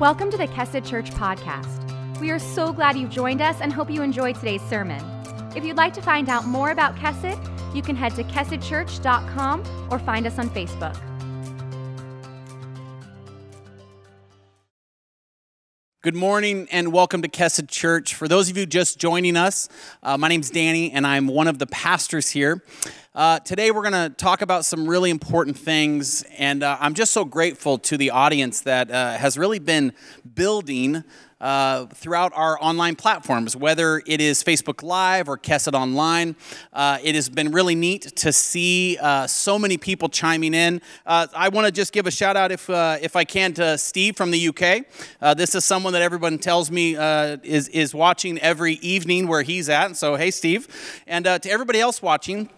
[0.00, 2.20] Welcome to the Kesed Church podcast.
[2.20, 5.04] We are so glad you've joined us and hope you enjoyed today's sermon.
[5.56, 7.36] If you'd like to find out more about Kesed,
[7.74, 10.96] you can head to kesedchurch.com or find us on Facebook.
[16.08, 18.14] Good morning and welcome to Kesed Church.
[18.14, 19.68] For those of you just joining us,
[20.02, 22.64] uh, my name's Danny and I'm one of the pastors here.
[23.14, 27.12] Uh, today we're going to talk about some really important things, and uh, I'm just
[27.12, 29.92] so grateful to the audience that uh, has really been
[30.34, 31.04] building
[31.40, 36.34] uh, throughout our online platforms, whether it is Facebook Live or Kesed Online.
[36.72, 40.80] Uh, it has been really neat to see uh, so many people chiming in.
[41.06, 43.78] Uh, I want to just give a shout out, if, uh, if I can, to
[43.78, 45.36] Steve from the UK.
[45.36, 49.96] This is someone that everyone tells me is, is watching every evening where he's at.
[49.96, 50.66] So, hey, Steve.
[51.06, 52.50] And to everybody else watching,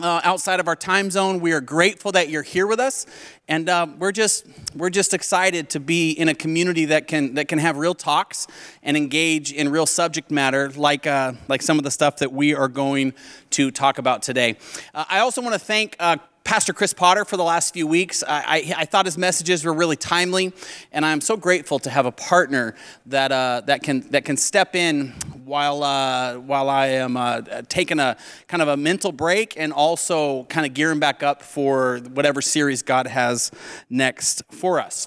[0.00, 1.40] uh, outside of our time zone.
[1.40, 3.06] We are grateful that you're here with us,
[3.48, 7.48] and uh, we're just we're just excited to be in a community that can that
[7.48, 8.46] can have real talks
[8.82, 12.54] and engage in real subject matter, like uh, like some of the stuff that we
[12.54, 13.12] are going
[13.50, 14.56] to talk about today.
[14.94, 18.24] Uh, I also want to thank uh, Pastor Chris Potter for the last few weeks.
[18.26, 20.54] I, I, I, thought his messages were really timely,
[20.92, 24.74] and I'm so grateful to have a partner that, uh, that, can, that can step
[24.74, 25.08] in
[25.44, 30.44] while, uh, while I am uh, taking a kind of a mental break and also
[30.44, 33.50] kind of gearing back up for whatever series God has
[33.90, 35.06] next for us.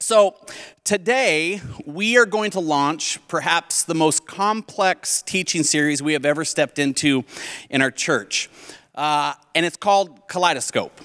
[0.00, 0.34] So,
[0.82, 6.44] today we are going to launch perhaps the most complex teaching series we have ever
[6.44, 7.24] stepped into
[7.70, 8.50] in our church
[8.94, 11.00] uh, and it's called Kaleidoscope.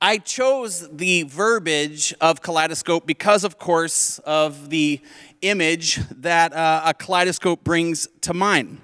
[0.00, 5.00] I chose the verbiage of kaleidoscope because, of course, of the
[5.40, 8.80] image that uh, a kaleidoscope brings to mind.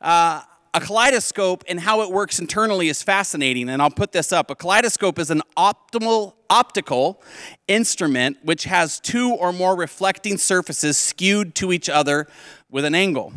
[0.00, 0.42] Uh,
[0.74, 4.50] a kaleidoscope and how it works internally is fascinating, and I'll put this up.
[4.50, 7.22] A kaleidoscope is an optimal optical
[7.66, 12.26] instrument which has two or more reflecting surfaces skewed to each other
[12.70, 13.32] with an angle.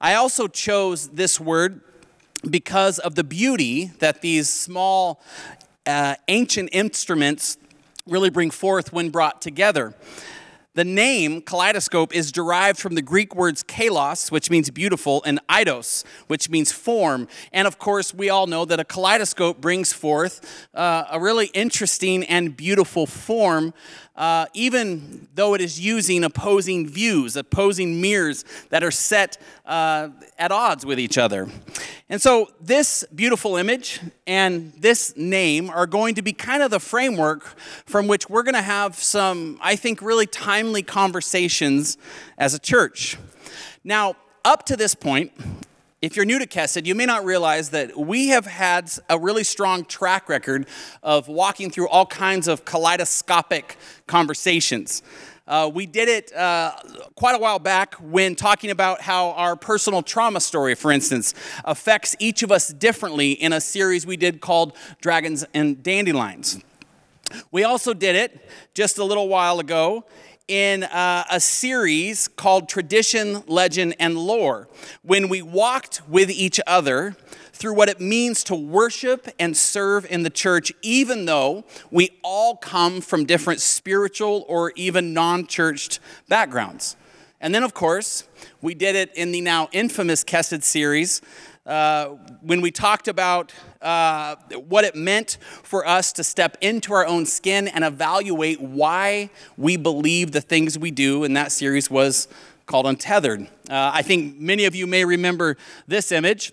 [0.00, 1.80] I also chose this word
[2.50, 5.20] because of the beauty that these small
[5.86, 7.58] uh, ancient instruments
[8.06, 9.94] really bring forth when brought together.
[10.76, 16.04] The name kaleidoscope is derived from the Greek words kalos, which means beautiful, and eidos,
[16.26, 17.28] which means form.
[17.50, 22.24] And of course, we all know that a kaleidoscope brings forth uh, a really interesting
[22.24, 23.72] and beautiful form
[24.16, 30.50] uh, even though it is using opposing views, opposing mirrors that are set uh, at
[30.50, 31.48] odds with each other.
[32.08, 36.80] And so, this beautiful image and this name are going to be kind of the
[36.80, 37.44] framework
[37.84, 41.98] from which we're going to have some, I think, really timely conversations
[42.38, 43.18] as a church.
[43.82, 45.32] Now, up to this point,
[46.06, 49.42] if you're new to Kesed, you may not realize that we have had a really
[49.42, 50.68] strong track record
[51.02, 55.02] of walking through all kinds of kaleidoscopic conversations.
[55.48, 56.76] Uh, we did it uh,
[57.16, 61.34] quite a while back when talking about how our personal trauma story, for instance,
[61.64, 66.62] affects each of us differently in a series we did called Dragons and Dandelions.
[67.50, 70.04] We also did it just a little while ago
[70.48, 74.68] in uh, a series called Tradition, Legend, and Lore
[75.02, 77.16] when we walked with each other
[77.52, 82.56] through what it means to worship and serve in the church, even though we all
[82.56, 85.98] come from different spiritual or even non churched
[86.28, 86.96] backgrounds.
[87.40, 88.24] And then, of course,
[88.62, 91.20] we did it in the now infamous Kesed series
[91.66, 92.06] uh,
[92.42, 94.36] when we talked about uh,
[94.68, 99.76] what it meant for us to step into our own skin and evaluate why we
[99.76, 102.28] believe the things we do, and that series was
[102.66, 103.42] called Untethered.
[103.68, 105.56] Uh, I think many of you may remember
[105.86, 106.52] this image.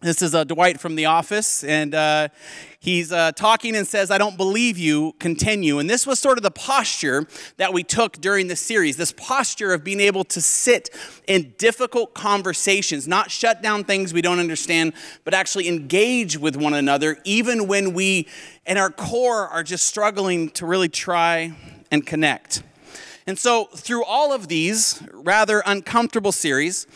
[0.00, 2.28] This is uh, Dwight from The Office, and uh,
[2.84, 5.78] he's uh, talking and says, I don't believe you, continue.
[5.78, 9.72] And this was sort of the posture that we took during the series this posture
[9.72, 10.90] of being able to sit
[11.26, 14.92] in difficult conversations, not shut down things we don't understand,
[15.24, 18.28] but actually engage with one another, even when we,
[18.66, 21.54] in our core, are just struggling to really try
[21.90, 22.62] and connect.
[23.26, 26.86] And so, through all of these rather uncomfortable series,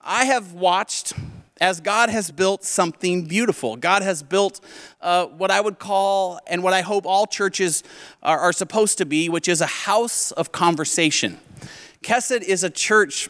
[0.00, 1.12] I have watched
[1.60, 3.76] as God has built something beautiful.
[3.76, 4.60] God has built
[5.00, 7.82] uh, what I would call, and what I hope all churches
[8.22, 11.38] are, are supposed to be, which is a house of conversation.
[12.02, 13.28] Kesed is a church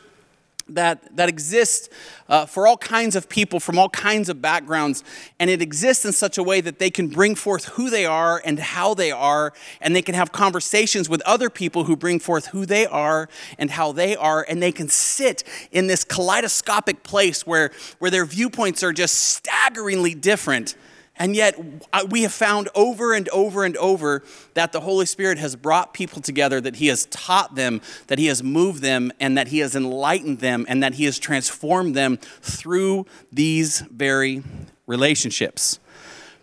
[0.68, 1.88] that, that exists
[2.28, 5.02] uh, for all kinds of people from all kinds of backgrounds.
[5.38, 8.40] And it exists in such a way that they can bring forth who they are
[8.44, 12.48] and how they are, and they can have conversations with other people who bring forth
[12.48, 13.28] who they are
[13.58, 18.26] and how they are, and they can sit in this kaleidoscopic place where, where their
[18.26, 20.74] viewpoints are just staggeringly different
[21.18, 21.58] And yet,
[22.10, 24.22] we have found over and over and over
[24.54, 28.26] that the Holy Spirit has brought people together, that He has taught them, that He
[28.26, 32.18] has moved them, and that He has enlightened them, and that He has transformed them
[32.40, 34.42] through these very
[34.86, 35.80] relationships.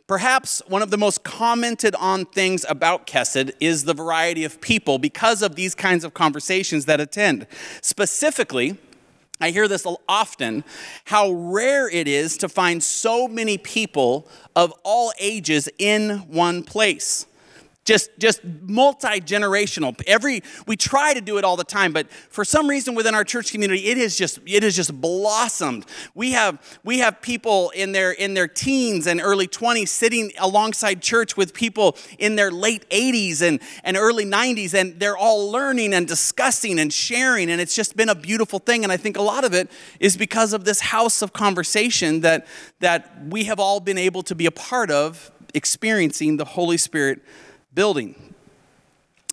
[0.07, 4.99] Perhaps one of the most commented on things about Kesed is the variety of people
[4.99, 7.47] because of these kinds of conversations that attend.
[7.81, 8.77] Specifically,
[9.39, 10.63] I hear this often
[11.05, 17.25] how rare it is to find so many people of all ages in one place
[17.85, 20.01] just just multi-generational.
[20.07, 23.23] Every we try to do it all the time but for some reason within our
[23.23, 25.85] church community it is just it has just blossomed.
[26.15, 31.01] We have we have people in their in their teens and early 20s sitting alongside
[31.01, 35.93] church with people in their late 80s and and early 90s and they're all learning
[35.93, 39.21] and discussing and sharing and it's just been a beautiful thing and i think a
[39.21, 42.47] lot of it is because of this house of conversation that
[42.79, 47.21] that we have all been able to be a part of experiencing the holy spirit
[47.75, 48.33] building.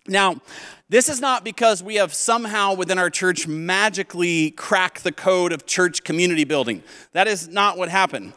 [0.07, 0.41] Now,
[0.89, 5.65] this is not because we have somehow within our church magically cracked the code of
[5.65, 6.83] church community building.
[7.13, 8.35] That is not what happened.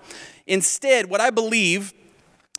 [0.48, 1.94] Instead, what I believe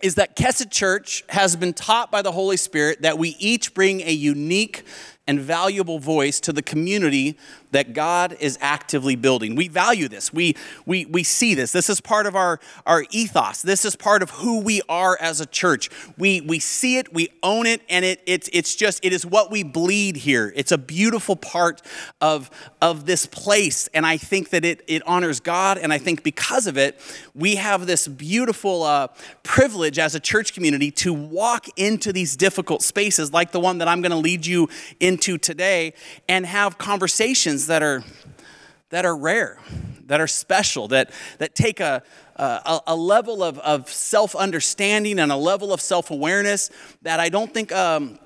[0.02, 4.02] is that Kesed Church has been taught by the Holy Spirit that we each bring
[4.02, 4.84] a unique
[5.26, 7.36] and valuable voice to the community
[7.72, 9.54] that God is actively building.
[9.54, 10.32] We value this.
[10.32, 10.56] We,
[10.86, 11.72] we, we see this.
[11.72, 13.60] This is part of our, our ethos.
[13.60, 15.90] This is part of who we are as a church.
[16.16, 19.50] We, we see it, we own it, and it, it's, it's just, it is what
[19.50, 20.52] we bleed here.
[20.56, 21.82] It's a beautiful part
[22.20, 22.50] of,
[22.80, 23.88] of this place.
[23.92, 25.76] And I think that it, it honors God.
[25.76, 27.00] And I think because of it,
[27.34, 29.08] we have this beautiful uh,
[29.42, 33.88] privilege as a church community to walk into these difficult spaces like the one that
[33.88, 34.68] I'm going to lead you
[35.16, 35.94] into today
[36.28, 38.04] and have conversations that are,
[38.90, 39.58] that are rare,
[40.04, 42.02] that are special, that, that take a,
[42.36, 46.68] a, a level of, of self understanding and a level of self awareness
[47.00, 48.18] that I don't think um,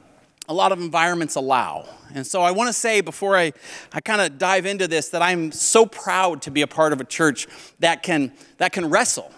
[0.48, 1.86] a lot of environments allow.
[2.12, 3.52] And so I want to say before I,
[3.92, 7.00] I kind of dive into this that I'm so proud to be a part of
[7.00, 7.46] a church
[7.78, 9.30] that can, that can wrestle,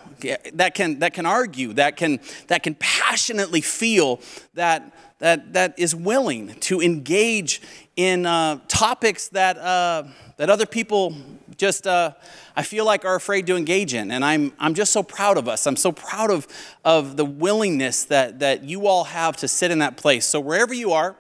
[0.55, 4.21] that can, that can argue, that can, that can passionately feel
[4.55, 7.61] that, that, that is willing to engage
[7.97, 10.05] in uh, topics that, uh,
[10.37, 11.15] that other people
[11.57, 12.13] just, uh,
[12.57, 14.11] I feel like, are afraid to engage in.
[14.11, 15.67] And I'm, I'm just so proud of us.
[15.67, 16.49] I'm so proud of,
[16.85, 20.27] of the willingness that, that you all have to sit in that place.
[20.27, 21.17] So, wherever you are,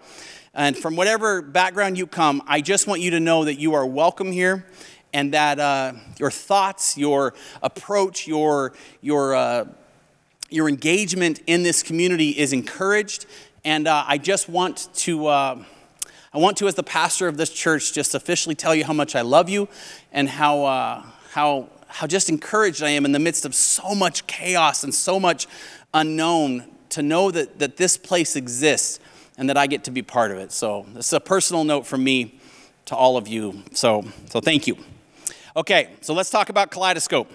[0.54, 3.86] and from whatever background you come, I just want you to know that you are
[3.86, 4.66] welcome here
[5.12, 9.64] and that uh, your thoughts, your approach, your, your, uh,
[10.50, 13.26] your engagement in this community is encouraged.
[13.64, 15.64] And uh, I just want to uh,
[16.34, 19.14] I want to, as the pastor of this church, just officially tell you how much
[19.14, 19.68] I love you
[20.12, 24.26] and how, uh, how, how just encouraged I am in the midst of so much
[24.26, 25.46] chaos and so much
[25.92, 28.98] unknown to know that, that this place exists
[29.36, 30.52] and that I get to be part of it.
[30.52, 32.40] So, this is a personal note from me
[32.86, 33.62] to all of you.
[33.72, 34.76] So, so thank you.
[35.54, 37.30] Okay, so let's talk about Kaleidoscope.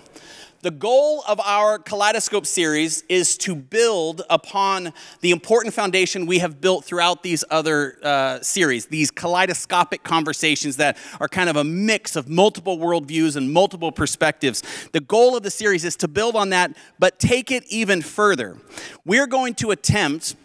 [0.64, 4.92] The goal of our Kaleidoscope series is to build upon
[5.22, 10.98] the important foundation we have built throughout these other uh, series, these kaleidoscopic conversations that
[11.20, 14.64] are kind of a mix of multiple worldviews and multiple perspectives.
[14.94, 18.58] The goal of the series is to build on that, but take it even further.
[19.06, 20.36] We're going to attempt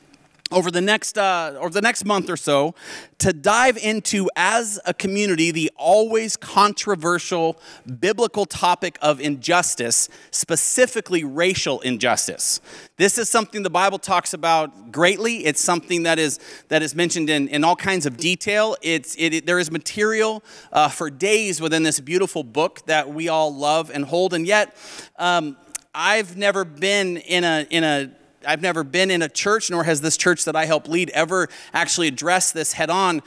[0.52, 2.74] over the next uh, the next month or so
[3.18, 7.56] to dive into as a community the always controversial
[8.00, 12.60] biblical topic of injustice specifically racial injustice.
[12.96, 15.44] This is something the bible talks about greatly.
[15.44, 18.76] It's something that is that is mentioned in, in all kinds of detail.
[18.82, 20.42] It's it, it there is material
[20.72, 24.34] uh, for days within this beautiful book that we all love and hold.
[24.34, 24.76] And yet
[25.18, 25.56] um,
[25.94, 28.10] i've never been in a in a
[28.46, 31.48] I've never been in a church, nor has this church that I help lead ever
[31.72, 33.22] actually addressed this head on.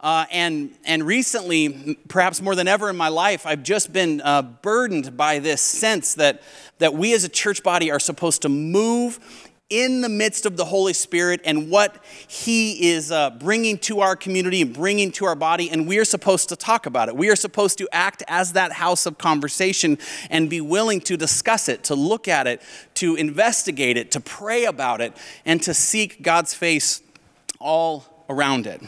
[0.00, 4.42] Uh, and, and recently, perhaps more than ever in my life, I've just been uh,
[4.42, 6.42] burdened by this sense that,
[6.78, 9.18] that we as a church body are supposed to move
[9.70, 14.16] in the midst of the Holy Spirit and what He is uh, bringing to our
[14.16, 17.16] community and bringing to our body, and we are supposed to talk about it.
[17.16, 19.98] We are supposed to act as that house of conversation
[20.30, 22.62] and be willing to discuss it, to look at it,
[22.94, 27.02] to investigate it, to pray about it, and to seek God's face
[27.60, 28.82] all around it.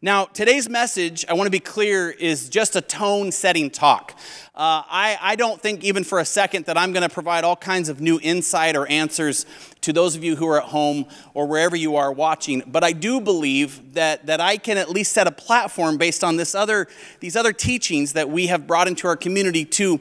[0.00, 4.12] Now, today's message, I want to be clear, is just a tone setting talk.
[4.54, 7.56] Uh, I, I don't think even for a second that I'm going to provide all
[7.56, 9.44] kinds of new insight or answers
[9.80, 12.62] to those of you who are at home or wherever you are watching.
[12.64, 16.36] But I do believe that, that I can at least set a platform based on
[16.36, 16.86] this other,
[17.18, 20.00] these other teachings that we have brought into our community to,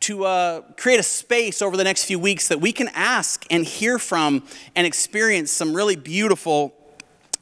[0.00, 3.64] to uh, create a space over the next few weeks that we can ask and
[3.64, 4.42] hear from
[4.76, 6.74] and experience some really beautiful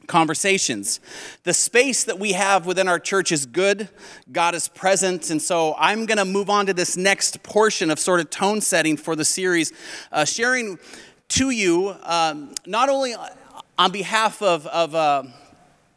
[0.07, 1.01] conversations.
[1.43, 3.89] The space that we have within our church is good.
[4.33, 5.31] God is present.
[5.31, 8.61] And so I'm going to move on to this next portion of sort of tone
[8.61, 9.73] setting for the series,
[10.13, 10.79] uh, sharing
[11.29, 13.15] to you um, not only
[13.79, 15.25] on behalf of, of uh,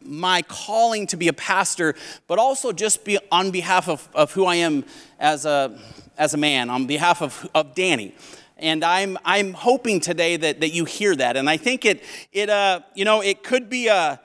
[0.02, 1.96] my calling to be a pastor,
[2.28, 4.86] but also just be on behalf of, of who I am
[5.20, 5.78] as a,
[6.18, 8.16] as a man, on behalf of, of Danny.
[8.62, 11.38] And I'm, I'm hoping today that, that you hear that.
[11.38, 14.20] And I think it, it uh, you know, it could be a,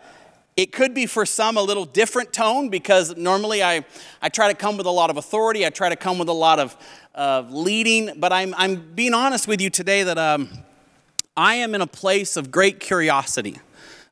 [0.57, 3.85] it could be for some a little different tone because normally I,
[4.23, 5.67] I try to come with a lot of authority.
[5.67, 6.77] I try to come with a lot of,
[7.15, 8.13] of leading.
[8.17, 10.49] But I'm, I'm being honest with you today that um,
[11.37, 13.59] I am in a place of great curiosity.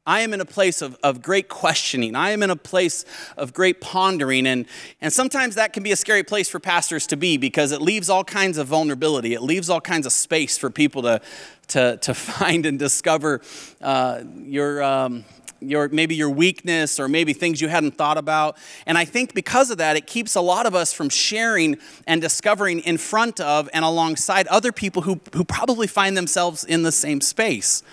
[0.05, 2.17] I am in a place of, of great questioning.
[2.17, 3.05] I am in a place
[3.37, 4.49] of great pondering.
[4.49, 4.67] And,
[5.01, 8.11] and sometimes that can be a scary place for pastors to be because it leaves
[8.11, 9.33] all kinds of vulnerability.
[9.33, 11.21] It leaves all kinds of space for people to,
[11.69, 13.43] to, to find and discover
[13.81, 14.83] uh, your.
[14.83, 15.25] Um,
[15.65, 19.71] your maybe your weakness or maybe things you hadn't thought about and i think because
[19.71, 23.71] of that it keeps a lot of us from sharing and discovering in front of
[23.73, 27.85] and alongside other people who, who probably find themselves in the same space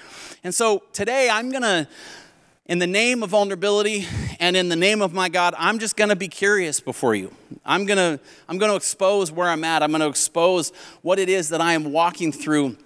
[0.43, 1.88] and so today I'm going to,
[2.65, 4.08] in the name of vulnerability
[4.39, 7.34] and in the name of my God, I'm just going to be curious before you.
[7.65, 9.84] I'm going to, I'm going to expose where I'm at.
[9.84, 12.77] I'm going to expose what it is that I am walking through.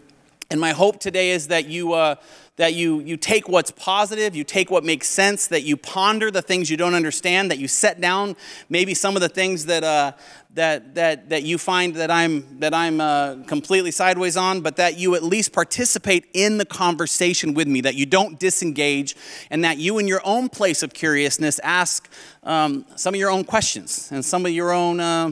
[0.50, 2.16] And my hope today is that you, uh,
[2.56, 6.42] that you, you take what's positive, you take what makes sense, that you ponder the
[6.42, 8.36] things you don't understand, that you set down
[8.70, 10.12] maybe some of the things that, uh,
[10.54, 15.00] that, that, that you find that I'm, that I'm uh, completely sideways on, but that
[15.00, 19.16] you at least participate in the conversation with me, that you don't disengage,
[19.50, 22.08] and that you, in your own place of curiousness, ask
[22.44, 25.00] um, some of your own questions and some of your own.
[25.00, 25.32] Uh,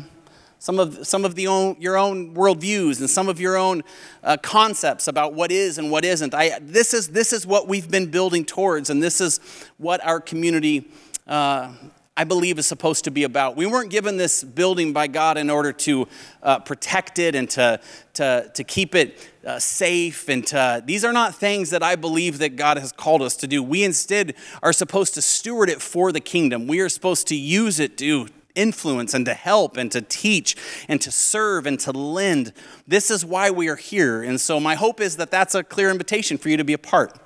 [0.61, 3.81] some of, some of the own, your own worldviews and some of your own
[4.23, 6.35] uh, concepts about what is and what isn't.
[6.35, 9.39] I, this, is, this is what we've been building towards, and this is
[9.79, 10.87] what our community,
[11.25, 11.73] uh,
[12.15, 13.55] I believe, is supposed to be about.
[13.55, 16.07] We weren't given this building by God in order to
[16.43, 17.79] uh, protect it and to,
[18.13, 20.29] to, to keep it uh, safe.
[20.29, 23.47] And to, these are not things that I believe that God has called us to
[23.47, 23.63] do.
[23.63, 26.67] We instead are supposed to steward it for the kingdom.
[26.67, 30.55] We are supposed to use it to influence and to help and to teach
[30.87, 32.53] and to serve and to lend.
[32.87, 34.21] This is why we are here.
[34.21, 36.77] And so, my hope is that that's a clear invitation for you to be a
[36.77, 37.17] part.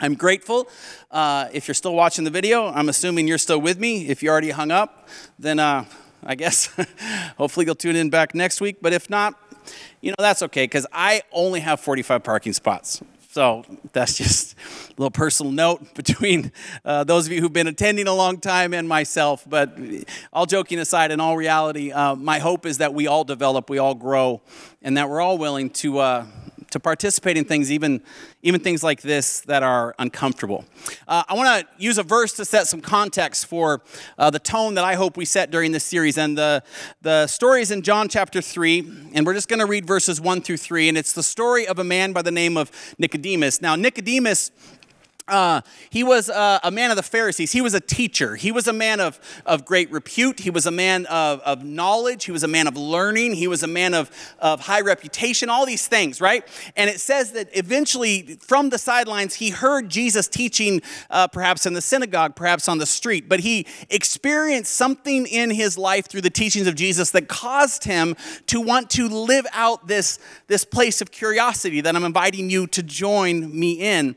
[0.00, 0.68] I'm grateful.
[1.10, 4.08] Uh, if you're still watching the video, I'm assuming you're still with me.
[4.08, 5.84] If you already hung up, then uh,
[6.24, 6.66] I guess
[7.38, 8.78] hopefully you'll tune in back next week.
[8.82, 9.34] But if not,
[10.00, 13.02] you know, that's okay because I only have 45 parking spots.
[13.34, 14.54] So that's just
[14.90, 16.52] a little personal note between
[16.84, 19.42] uh, those of you who've been attending a long time and myself.
[19.44, 19.76] But
[20.32, 23.78] all joking aside, in all reality, uh, my hope is that we all develop, we
[23.78, 24.40] all grow,
[24.82, 25.98] and that we're all willing to.
[26.74, 28.02] To participate in things, even,
[28.42, 30.64] even things like this that are uncomfortable.
[31.06, 33.80] Uh, I want to use a verse to set some context for
[34.18, 36.18] uh, the tone that I hope we set during this series.
[36.18, 36.64] And the,
[37.00, 40.40] the story is in John chapter 3, and we're just going to read verses 1
[40.40, 40.88] through 3.
[40.88, 43.62] And it's the story of a man by the name of Nicodemus.
[43.62, 44.50] Now, Nicodemus
[45.26, 47.50] uh, he was uh, a man of the Pharisees.
[47.50, 48.36] He was a teacher.
[48.36, 50.40] He was a man of, of great repute.
[50.40, 52.24] He was a man of, of knowledge.
[52.24, 53.34] He was a man of learning.
[53.34, 56.46] He was a man of, of high reputation, all these things, right?
[56.76, 61.72] And it says that eventually, from the sidelines, he heard Jesus teaching, uh, perhaps in
[61.72, 63.26] the synagogue, perhaps on the street.
[63.26, 68.14] But he experienced something in his life through the teachings of Jesus that caused him
[68.48, 72.82] to want to live out this, this place of curiosity that I'm inviting you to
[72.82, 74.16] join me in.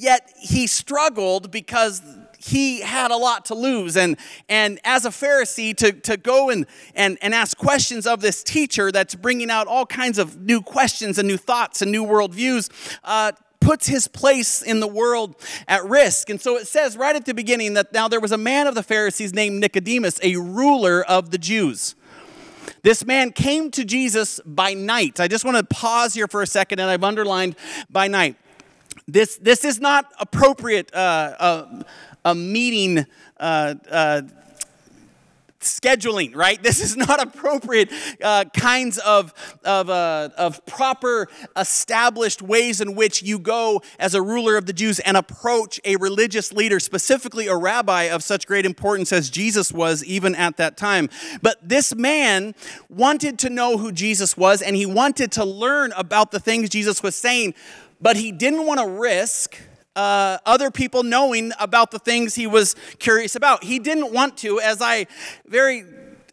[0.00, 2.00] Yet he struggled because
[2.38, 3.96] he had a lot to lose.
[3.96, 4.16] And,
[4.48, 8.92] and as a Pharisee, to, to go and, and, and ask questions of this teacher
[8.92, 12.70] that's bringing out all kinds of new questions and new thoughts and new worldviews
[13.02, 15.34] uh, puts his place in the world
[15.66, 16.30] at risk.
[16.30, 18.76] And so it says right at the beginning that now there was a man of
[18.76, 21.96] the Pharisees named Nicodemus, a ruler of the Jews.
[22.84, 25.18] This man came to Jesus by night.
[25.18, 27.56] I just want to pause here for a second, and I've underlined
[27.90, 28.36] by night.
[29.08, 31.82] This, this is not appropriate uh, uh,
[32.26, 33.06] a meeting
[33.40, 34.22] uh, uh,
[35.60, 36.62] scheduling, right?
[36.62, 37.90] This is not appropriate
[38.22, 39.32] uh, kinds of,
[39.64, 44.72] of, uh, of proper established ways in which you go as a ruler of the
[44.72, 49.72] Jews and approach a religious leader, specifically a rabbi of such great importance as Jesus
[49.72, 51.08] was even at that time.
[51.42, 52.54] But this man
[52.88, 57.02] wanted to know who Jesus was and he wanted to learn about the things Jesus
[57.02, 57.54] was saying
[58.00, 59.56] but he didn't want to risk
[59.96, 63.64] uh, other people knowing about the things he was curious about.
[63.64, 65.06] He didn't want to, as I
[65.46, 65.84] very,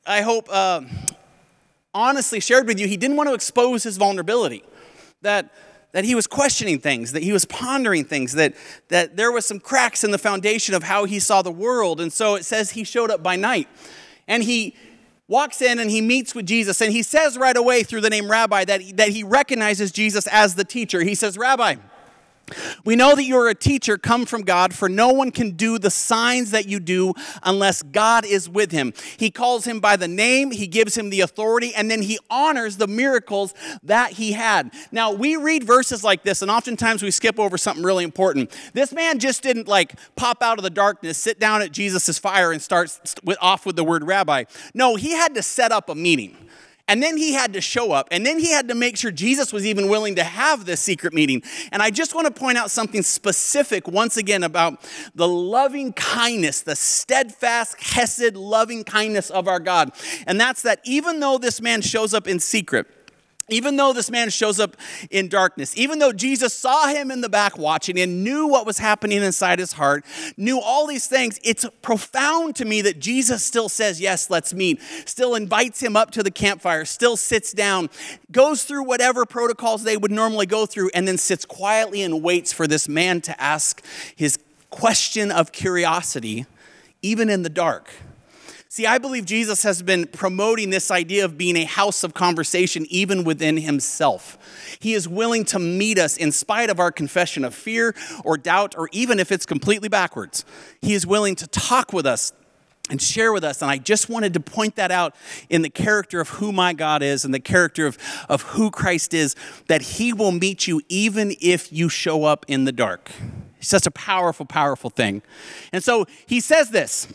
[0.06, 0.82] I hope, uh,
[1.94, 4.64] honestly shared with you, he didn't want to expose his vulnerability.
[5.22, 5.52] That
[5.96, 8.54] that he was questioning things, that he was pondering things, that,
[8.90, 12.02] that there was some cracks in the foundation of how he saw the world.
[12.02, 13.70] And so it says he showed up by night.
[14.28, 14.76] And he
[15.28, 16.82] walks in and he meets with Jesus.
[16.82, 20.56] And he says right away through the name Rabbi that, that he recognizes Jesus as
[20.56, 21.02] the teacher.
[21.02, 21.76] He says, Rabbi,
[22.84, 25.90] we know that you're a teacher come from God, for no one can do the
[25.90, 28.94] signs that you do unless God is with him.
[29.18, 32.78] He calls him by the name, he gives him the authority, and then he honors
[32.78, 34.72] the miracles that he had.
[34.92, 38.56] Now, we read verses like this, and oftentimes we skip over something really important.
[38.74, 42.52] This man just didn't like pop out of the darkness, sit down at Jesus' fire,
[42.52, 43.00] and start
[43.40, 44.44] off with the word rabbi.
[44.74, 46.38] No, he had to set up a meeting.
[46.88, 49.52] And then he had to show up, and then he had to make sure Jesus
[49.52, 51.42] was even willing to have this secret meeting.
[51.72, 54.80] And I just want to point out something specific once again about
[55.16, 59.94] the loving kindness, the steadfast, hesed loving kindness of our God.
[60.28, 62.86] And that's that even though this man shows up in secret,
[63.50, 64.76] even though this man shows up
[65.12, 68.80] in darkness, even though Jesus saw him in the back watching and knew what was
[68.80, 70.04] happening inside his heart,
[70.36, 74.82] knew all these things, it's profound to me that Jesus still says, Yes, let's meet,
[75.06, 77.90] still invites him up to the campfire, still sits down,
[78.32, 82.52] goes through whatever protocols they would normally go through, and then sits quietly and waits
[82.52, 83.86] for this man to ask
[84.16, 84.40] his
[84.72, 86.48] question of curiosity,
[87.04, 87.92] even in the dark.
[88.76, 92.86] See, I believe Jesus has been promoting this idea of being a house of conversation
[92.90, 94.38] even within himself.
[94.82, 98.76] He is willing to meet us in spite of our confession of fear or doubt,
[98.78, 100.44] or even if it's completely backwards.
[100.82, 102.34] He is willing to talk with us
[102.90, 103.62] and share with us.
[103.62, 105.16] And I just wanted to point that out
[105.50, 109.14] in the character of who my God is and the character of, of who Christ
[109.14, 113.10] is, that He will meet you even if you show up in the dark.
[113.58, 115.22] It's such a powerful, powerful thing.
[115.72, 117.08] And so He says this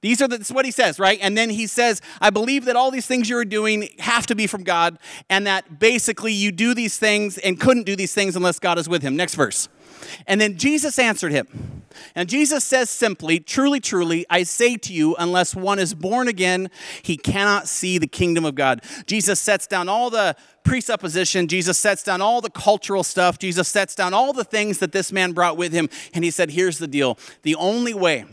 [0.00, 1.18] these are the, what he says, right?
[1.20, 4.46] And then he says, I believe that all these things you're doing have to be
[4.46, 8.58] from God, and that basically you do these things and couldn't do these things unless
[8.58, 9.16] God is with him.
[9.16, 9.68] Next verse.
[10.26, 11.82] And then Jesus answered him.
[12.14, 16.70] And Jesus says simply, Truly, truly, I say to you, unless one is born again,
[17.02, 18.82] he cannot see the kingdom of God.
[19.06, 21.48] Jesus sets down all the presupposition.
[21.48, 23.38] Jesus sets down all the cultural stuff.
[23.38, 25.90] Jesus sets down all the things that this man brought with him.
[26.14, 28.24] And he said, Here's the deal the only way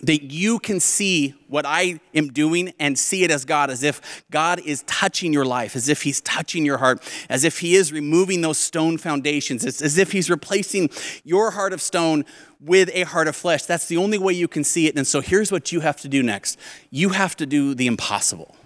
[0.00, 4.24] that you can see what I am doing and see it as God, as if
[4.30, 7.92] God is touching your life, as if He's touching your heart, as if He is
[7.92, 10.90] removing those stone foundations, it's as if He's replacing
[11.24, 12.24] your heart of stone
[12.60, 13.62] with a heart of flesh.
[13.64, 14.96] That's the only way you can see it.
[14.96, 16.58] And so here's what you have to do next
[16.90, 18.56] you have to do the impossible.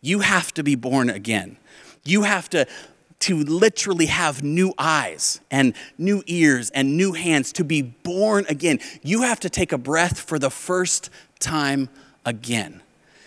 [0.00, 1.58] You have to be born again.
[2.04, 2.66] You have to
[3.22, 8.80] to literally have new eyes and new ears and new hands, to be born again.
[9.02, 11.08] You have to take a breath for the first
[11.38, 11.88] time
[12.24, 12.82] again.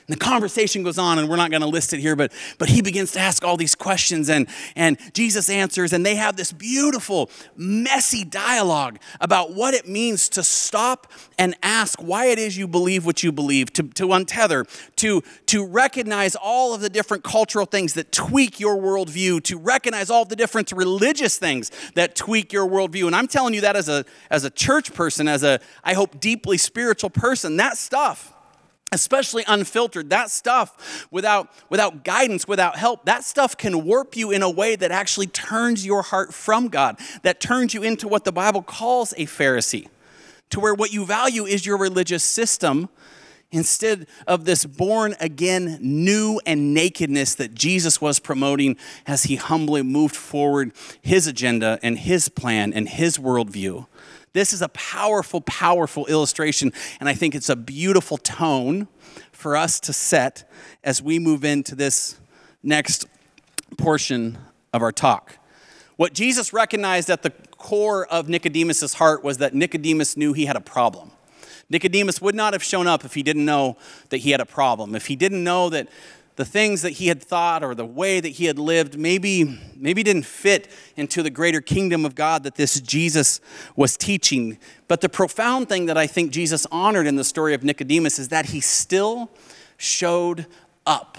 [0.07, 2.69] And the conversation goes on, and we're not going to list it here, but, but
[2.69, 6.51] he begins to ask all these questions, and, and Jesus answers, and they have this
[6.51, 12.67] beautiful, messy dialogue about what it means to stop and ask why it is you
[12.67, 17.65] believe what you believe, to, to untether, to, to recognize all of the different cultural
[17.65, 22.67] things that tweak your worldview, to recognize all the different religious things that tweak your
[22.67, 23.07] worldview.
[23.07, 26.19] And I'm telling you that as a, as a church person, as a, I hope,
[26.19, 28.34] deeply spiritual person, that stuff
[28.91, 34.43] especially unfiltered that stuff without without guidance without help that stuff can warp you in
[34.43, 38.31] a way that actually turns your heart from god that turns you into what the
[38.31, 39.87] bible calls a pharisee
[40.49, 42.87] to where what you value is your religious system
[43.51, 49.81] instead of this born again new and nakedness that Jesus was promoting as he humbly
[49.81, 53.87] moved forward his agenda and his plan and his worldview.
[54.35, 58.89] This is a powerful, powerful illustration, and I think it's a beautiful tone
[59.31, 60.43] for us to set
[60.83, 62.19] as we move into this
[62.61, 63.05] next
[63.77, 64.37] portion
[64.73, 65.37] of our talk.
[65.95, 70.57] What Jesus recognized at the core of Nicodemus' heart was that Nicodemus knew he had
[70.57, 71.11] a problem.
[71.69, 73.77] Nicodemus would not have shown up if he didn't know
[74.09, 75.87] that he had a problem, if he didn't know that
[76.35, 80.03] the things that he had thought or the way that he had lived maybe maybe
[80.03, 83.39] didn't fit into the greater kingdom of God that this Jesus
[83.75, 84.57] was teaching.
[84.87, 88.29] But the profound thing that I think Jesus honored in the story of Nicodemus is
[88.29, 89.29] that he still
[89.77, 90.45] showed
[90.85, 91.17] up.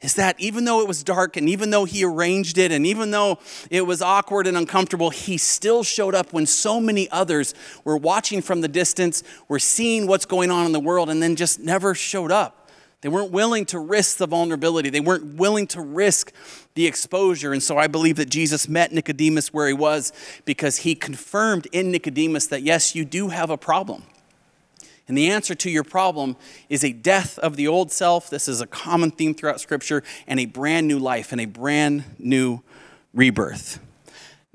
[0.00, 3.10] Is that even though it was dark and even though he arranged it and even
[3.10, 3.38] though
[3.70, 8.42] it was awkward and uncomfortable, he still showed up when so many others were watching
[8.42, 11.94] from the distance, were seeing what's going on in the world, and then just never
[11.94, 12.63] showed up.
[13.04, 14.88] They weren't willing to risk the vulnerability.
[14.88, 16.32] They weren't willing to risk
[16.72, 17.52] the exposure.
[17.52, 20.10] And so I believe that Jesus met Nicodemus where he was
[20.46, 24.04] because he confirmed in Nicodemus that, yes, you do have a problem.
[25.06, 26.38] And the answer to your problem
[26.70, 28.30] is a death of the old self.
[28.30, 32.04] This is a common theme throughout Scripture, and a brand new life and a brand
[32.18, 32.62] new
[33.12, 33.80] rebirth.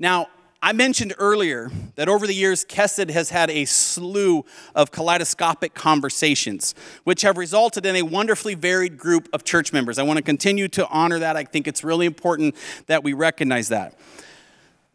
[0.00, 0.26] Now,
[0.62, 4.44] I mentioned earlier that over the years, Kesed has had a slew
[4.74, 9.98] of kaleidoscopic conversations, which have resulted in a wonderfully varied group of church members.
[9.98, 11.34] I want to continue to honor that.
[11.34, 12.54] I think it's really important
[12.88, 13.98] that we recognize that.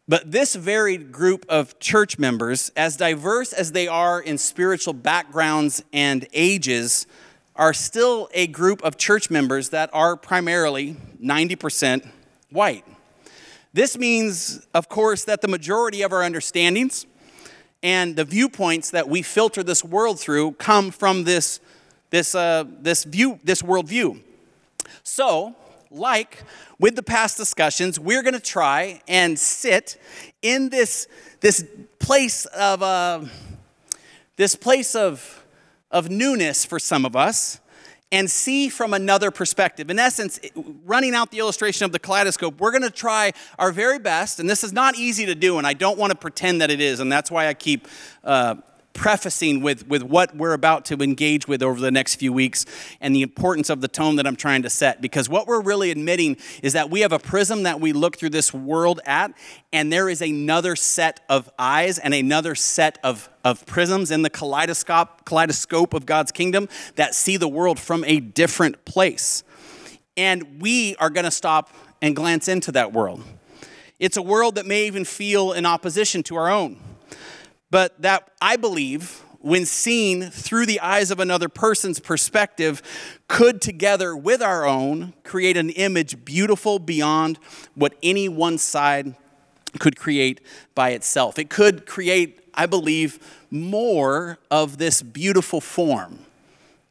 [0.07, 5.83] But this varied group of church members, as diverse as they are in spiritual backgrounds
[5.91, 7.07] and ages,
[7.55, 12.07] are still a group of church members that are primarily 90%
[12.51, 12.85] white.
[13.75, 17.05] This means, of course, that the majority of our understandings
[17.83, 21.59] and the viewpoints that we filter this world through come from this,
[22.09, 24.21] this, uh, this, view, this worldview.
[25.03, 25.57] So,
[25.91, 26.41] like
[26.79, 30.01] with the past discussions, we're going to try and sit
[30.41, 31.09] in this,
[31.41, 31.65] this
[31.99, 33.25] place of uh,
[34.37, 35.45] this place of,
[35.91, 37.59] of newness for some of us
[38.15, 39.89] and see from another perspective.
[39.89, 40.39] In essence,
[40.85, 44.49] running out the illustration of the kaleidoscope, we're going to try our very best, and
[44.49, 47.01] this is not easy to do, and I don't want to pretend that it is,
[47.01, 47.89] and that's why I keep.
[48.23, 48.55] Uh,
[48.95, 52.65] prefacing with, with what we're about to engage with over the next few weeks
[52.99, 55.01] and the importance of the tone that I'm trying to set.
[55.01, 58.29] Because what we're really admitting is that we have a prism that we look through
[58.29, 59.33] this world at,
[59.71, 64.29] and there is another set of eyes and another set of, of prisms in the
[64.29, 69.43] kaleidoscope, kaleidoscope of God's kingdom that see the world from a different place.
[70.17, 71.69] And we are going to stop
[72.01, 73.21] and glance into that world.
[73.99, 76.79] It's a world that may even feel in opposition to our own
[77.71, 82.81] but that I believe, when seen through the eyes of another person's perspective,
[83.27, 87.37] could together with our own create an image beautiful beyond
[87.75, 89.15] what any one side
[89.79, 90.41] could create
[90.73, 91.37] by itself.
[91.37, 93.19] It could create, I believe,
[93.51, 96.19] more of this beautiful form.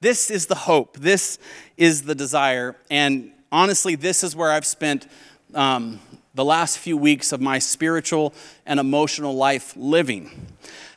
[0.01, 0.99] This is the hope.
[0.99, 1.39] This
[1.77, 2.77] is the desire.
[2.91, 5.07] And honestly, this is where I've spent
[5.55, 5.99] um,
[6.35, 8.35] the last few weeks of my spiritual
[8.67, 10.49] and emotional life living.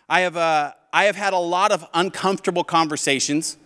[0.09, 3.57] I have, uh, I have had a lot of uncomfortable conversations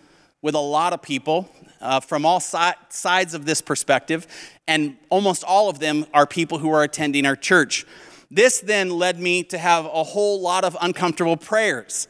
[0.42, 1.48] with a lot of people
[1.80, 2.58] uh, from all si-
[2.90, 4.26] sides of this perspective,
[4.68, 7.86] and almost all of them are people who are attending our church.
[8.30, 12.06] This then led me to have a whole lot of uncomfortable prayers.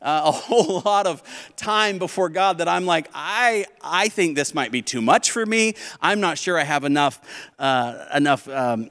[0.00, 1.22] Uh, a whole lot of
[1.56, 5.44] time before God that I'm like, I, I think this might be too much for
[5.44, 5.74] me.
[6.00, 7.20] I'm not sure I have enough,
[7.58, 8.90] uh, enough um,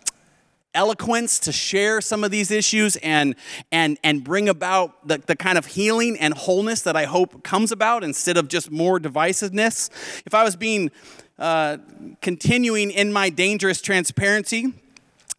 [0.74, 3.36] eloquence to share some of these issues and
[3.72, 7.72] and and bring about the, the kind of healing and wholeness that I hope comes
[7.72, 9.90] about instead of just more divisiveness.
[10.26, 10.92] If I was being
[11.40, 11.78] uh,
[12.22, 14.74] continuing in my dangerous transparency,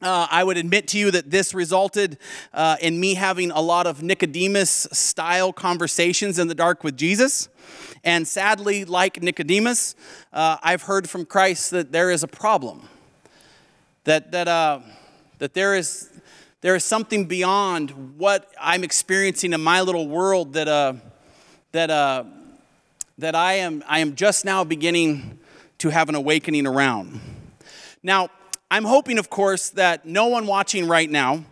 [0.00, 2.18] uh, I would admit to you that this resulted
[2.54, 7.48] uh, in me having a lot of Nicodemus style conversations in the dark with Jesus.
[8.04, 9.96] And sadly, like Nicodemus,
[10.32, 12.88] uh, I've heard from Christ that there is a problem.
[14.04, 14.80] That, that, uh,
[15.38, 16.08] that there is,
[16.60, 20.94] there is something beyond what I'm experiencing in my little world that, uh,
[21.72, 22.24] that, uh,
[23.18, 25.40] that I, am, I am just now beginning
[25.78, 27.20] to have an awakening around.
[28.02, 28.30] Now,
[28.70, 31.44] I'm hoping, of course, that no one watching right now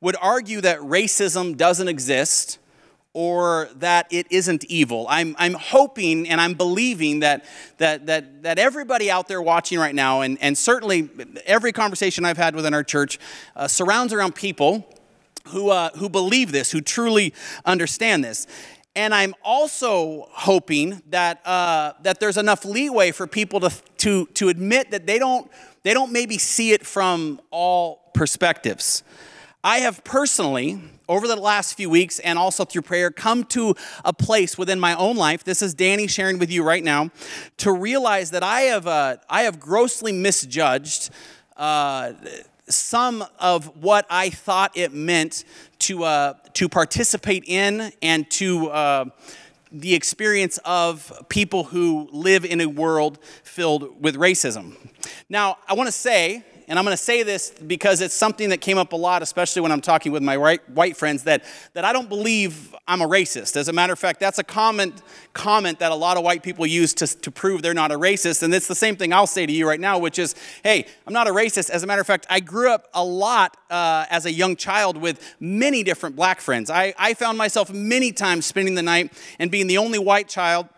[0.00, 2.58] would argue that racism doesn't exist
[3.14, 5.06] or that it isn't evil.
[5.08, 7.46] I'm, I'm hoping and I'm believing that,
[7.78, 11.08] that, that, that everybody out there watching right now, and, and certainly
[11.46, 13.18] every conversation I've had within our church,
[13.56, 14.86] uh, surrounds around people
[15.48, 17.32] who, uh, who believe this, who truly
[17.64, 18.46] understand this.
[18.94, 24.48] And I'm also hoping that, uh, that there's enough leeway for people to, to, to
[24.48, 25.50] admit that they don't,
[25.82, 29.02] they don't maybe see it from all perspectives.
[29.64, 34.12] I have personally, over the last few weeks and also through prayer, come to a
[34.12, 35.42] place within my own life.
[35.42, 37.10] This is Danny sharing with you right now,
[37.58, 41.10] to realize that I have, uh, I have grossly misjudged
[41.56, 42.12] uh,
[42.68, 45.44] some of what I thought it meant
[45.80, 49.04] to, uh, to participate in and to uh,
[49.70, 54.76] the experience of people who live in a world filled with racism.
[55.28, 58.60] Now, I want to say, and I'm going to say this because it's something that
[58.60, 61.94] came up a lot, especially when I'm talking with my white friends, that, that I
[61.94, 63.56] don't believe I'm a racist.
[63.56, 64.92] As a matter of fact, that's a common
[65.32, 68.42] comment that a lot of white people use to, to prove they're not a racist.
[68.42, 71.14] And it's the same thing I'll say to you right now, which is, hey, I'm
[71.14, 71.70] not a racist.
[71.70, 74.98] As a matter of fact, I grew up a lot uh, as a young child
[74.98, 76.68] with many different black friends.
[76.68, 80.68] I, I found myself many times spending the night and being the only white child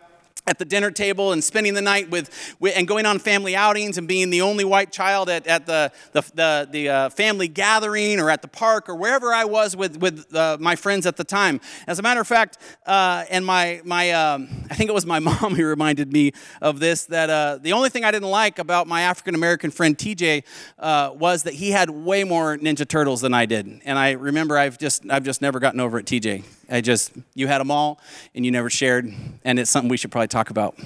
[0.47, 3.97] at the dinner table and spending the night with, with, and going on family outings
[3.97, 8.19] and being the only white child at, at the, the, the, the uh, family gathering
[8.19, 11.23] or at the park or wherever I was with, with uh, my friends at the
[11.23, 11.61] time.
[11.85, 15.19] As a matter of fact, uh, and my, my um, I think it was my
[15.31, 18.87] mom who reminded me of this, that uh, the only thing I didn't like about
[18.87, 20.43] my African American friend TJ
[20.79, 23.81] uh, was that he had way more Ninja Turtles than I did.
[23.85, 26.43] And I remember I've just, I've just never gotten over it, TJ.
[26.69, 27.99] I just, you had them all
[28.33, 29.13] and you never shared.
[29.43, 30.79] And it's something we should probably talk about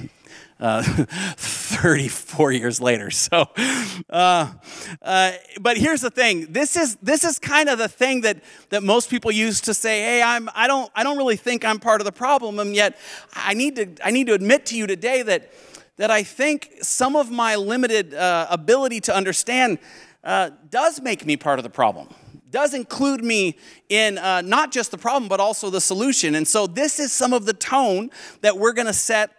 [0.60, 0.82] uh,
[1.38, 3.12] 34 years later.
[3.12, 3.46] So,
[4.10, 4.52] uh,
[5.02, 5.32] uh,
[5.62, 6.48] but here's the thing.
[6.52, 10.02] This is this is kind of the thing that that most people use to say,
[10.02, 12.98] "Hey, I'm I don't I don't really think I'm part of the problem." And yet,
[13.34, 15.52] I need to I need to admit to you today that
[15.98, 19.80] that I think some of my limited uh, ability to understand
[20.24, 22.08] uh, does make me part of the problem
[22.52, 23.58] does include me
[23.90, 26.36] in uh, not just the problem, but also the solution.
[26.36, 29.35] And so, this is some of the tone that we're going to set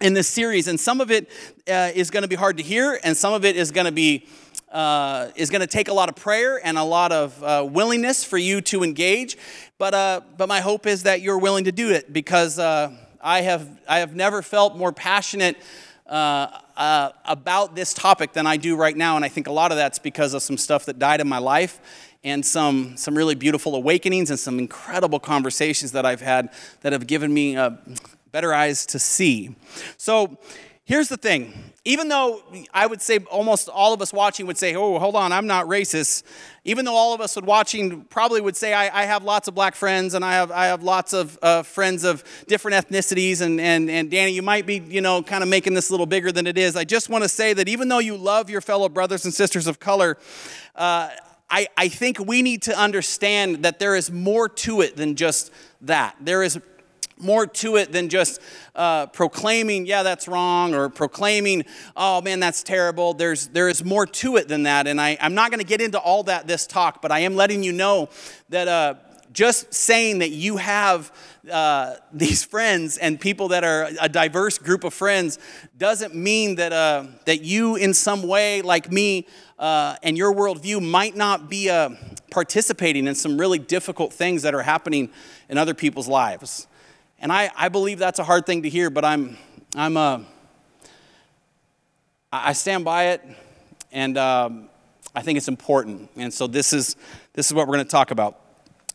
[0.00, 0.68] in this series.
[0.68, 1.28] And some of it
[1.68, 3.92] uh, is going to be hard to hear, and some of it is going to
[3.92, 4.26] be.
[4.72, 8.22] Uh, is going to take a lot of prayer and a lot of uh, willingness
[8.22, 9.36] for you to engage,
[9.78, 12.88] but uh, but my hope is that you're willing to do it because uh,
[13.20, 15.56] I have I have never felt more passionate
[16.06, 19.16] uh, about this topic than I do right now.
[19.16, 21.38] And I think a lot of that's because of some stuff that died in my
[21.38, 21.80] life
[22.24, 27.06] and some, some really beautiful awakenings and some incredible conversations that I've had that have
[27.06, 27.56] given me
[28.32, 29.54] better eyes to see.
[29.96, 30.38] So
[30.84, 32.42] here's the thing even though
[32.74, 35.64] I would say almost all of us watching would say, oh, hold on, I'm not
[35.66, 36.24] racist,
[36.62, 39.54] even though all of us would watching probably would say, I, I have lots of
[39.54, 43.58] black friends and I have, I have lots of uh, friends of different ethnicities, and,
[43.58, 46.30] and, and Danny, you might be, you know, kind of making this a little bigger
[46.30, 46.76] than it is.
[46.76, 49.66] I just want to say that even though you love your fellow brothers and sisters
[49.66, 50.18] of color,
[50.76, 51.08] uh,
[51.48, 55.50] I, I think we need to understand that there is more to it than just
[55.80, 56.14] that.
[56.20, 56.60] There is
[57.20, 58.40] more to it than just
[58.74, 61.64] uh, proclaiming, yeah, that's wrong, or proclaiming,
[61.96, 63.14] oh man, that's terrible.
[63.14, 64.86] There's, there is more to it than that.
[64.86, 67.36] And I, I'm not going to get into all that this talk, but I am
[67.36, 68.08] letting you know
[68.48, 68.94] that uh,
[69.32, 71.12] just saying that you have
[71.50, 75.38] uh, these friends and people that are a diverse group of friends
[75.78, 79.26] doesn't mean that, uh, that you, in some way, like me,
[79.58, 81.90] uh, and your worldview might not be uh,
[82.30, 85.10] participating in some really difficult things that are happening
[85.48, 86.66] in other people's lives.
[87.20, 89.36] And I, I believe that's a hard thing to hear, but I'm,
[89.76, 90.20] I'm uh,
[92.32, 93.22] I stand by it,
[93.92, 94.70] and um,
[95.14, 96.08] I think it's important.
[96.16, 96.96] And so this is,
[97.34, 98.40] this is what we're going to talk about.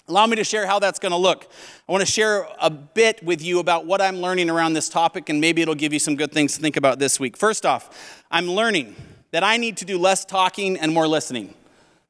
[0.07, 1.51] Allow me to share how that's going to look.
[1.87, 5.29] I want to share a bit with you about what I'm learning around this topic,
[5.29, 7.37] and maybe it'll give you some good things to think about this week.
[7.37, 8.95] First off, I'm learning
[9.31, 11.53] that I need to do less talking and more listening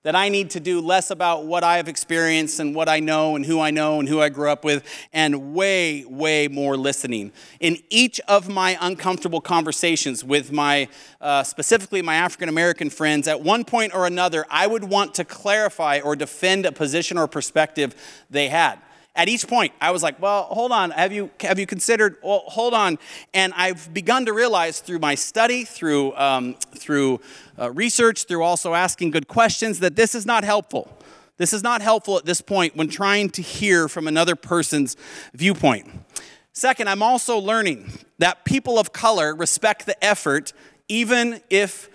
[0.05, 3.35] that I need to do less about what I have experienced and what I know
[3.35, 7.31] and who I know and who I grew up with, and way, way more listening.
[7.59, 10.89] In each of my uncomfortable conversations with my,
[11.21, 15.25] uh, specifically my African American friends, at one point or another, I would want to
[15.25, 17.95] clarify or defend a position or perspective
[18.29, 18.79] they had
[19.15, 20.91] at each point i was like well hold on.
[20.91, 22.97] Have you have you considered well hold on.
[23.33, 27.21] And i've begun to realize through my study through um, through
[27.59, 30.91] uh, research through also asking good questions that this is not helpful.
[31.37, 34.95] This is not helpful at this point when trying to hear from another person's
[35.33, 35.89] viewpoint.
[36.53, 40.53] Second i'm also learning that people of color respect the effort
[40.87, 41.89] even if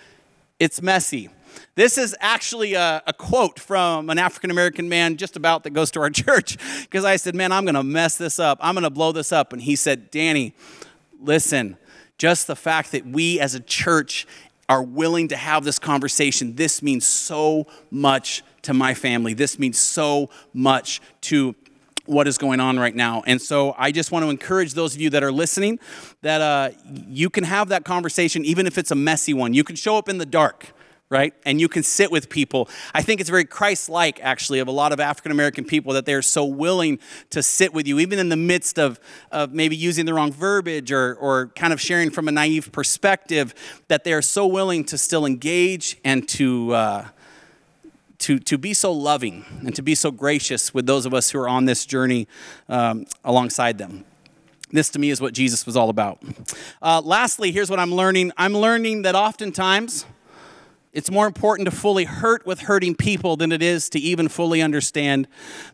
[0.58, 1.30] it's messy
[1.74, 5.90] this is actually a, a quote from an African American man just about that goes
[5.92, 6.56] to our church.
[6.82, 8.58] Because I said, Man, I'm going to mess this up.
[8.60, 9.52] I'm going to blow this up.
[9.52, 10.54] And he said, Danny,
[11.20, 11.76] listen,
[12.18, 14.26] just the fact that we as a church
[14.68, 19.34] are willing to have this conversation, this means so much to my family.
[19.34, 21.54] This means so much to
[22.06, 23.22] what is going on right now.
[23.26, 25.78] And so I just want to encourage those of you that are listening
[26.22, 26.70] that uh,
[27.08, 29.54] you can have that conversation, even if it's a messy one.
[29.54, 30.72] You can show up in the dark
[31.10, 31.34] right?
[31.44, 32.68] And you can sit with people.
[32.94, 36.06] I think it's very Christ like, actually, of a lot of African American people that
[36.06, 39.00] they're so willing to sit with you, even in the midst of,
[39.32, 43.54] of maybe using the wrong verbiage or, or kind of sharing from a naive perspective,
[43.88, 46.72] that they're so willing to still engage and to.
[46.72, 47.08] Uh,
[48.18, 51.38] to, to be so loving and to be so gracious with those of us who
[51.38, 52.28] are on this journey
[52.68, 54.04] um, alongside them.
[54.70, 56.22] This to me is what Jesus was all about.
[56.82, 60.04] Uh, lastly, here's what I'm learning I'm learning that oftentimes
[60.92, 64.60] It's more important to fully hurt with hurting people than it is to even fully
[64.60, 65.28] understand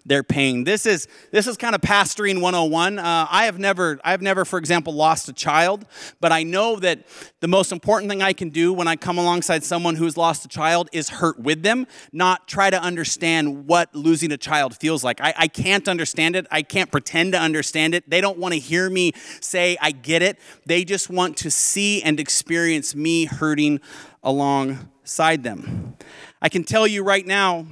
[0.05, 0.65] their pain.
[0.65, 2.99] This is this is kind of pastoring 101.
[2.99, 5.87] Uh, I have never I've never, for example, lost a child,
[6.21, 7.07] but I know that
[7.41, 10.49] the most important thing I can do when I come alongside someone who's lost a
[10.49, 15.23] child is hurt with them, not try to understand what losing a child feels like.
[15.23, 16.47] I, I can't understand it.
[16.51, 18.09] I can't pretend to understand it.
[18.11, 20.39] They don't want to hear me say I get it.
[20.67, 23.81] They just want to see and experience me hurting
[24.23, 25.97] along side them.
[26.43, 27.67] I can tell you right now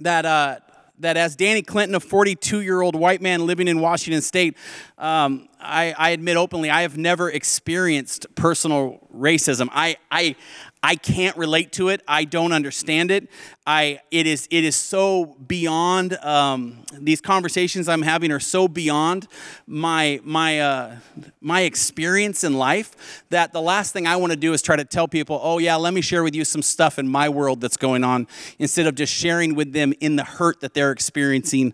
[0.00, 0.58] that, uh,
[0.98, 4.56] that as Danny Clinton, a 42 year old white man living in Washington State,
[4.98, 9.68] um, I, I, admit openly, I have never experienced personal racism.
[9.72, 10.36] I, I,
[10.82, 12.02] I can't relate to it.
[12.08, 13.28] I don't understand it.
[13.70, 19.28] I it is it is so beyond um, these conversations I'm having are so beyond
[19.64, 20.96] my my uh,
[21.40, 24.84] my experience in life that the last thing I want to do is try to
[24.84, 27.76] tell people, oh yeah, let me share with you some stuff in my world that's
[27.76, 28.26] going on,
[28.58, 31.72] instead of just sharing with them in the hurt that they're experiencing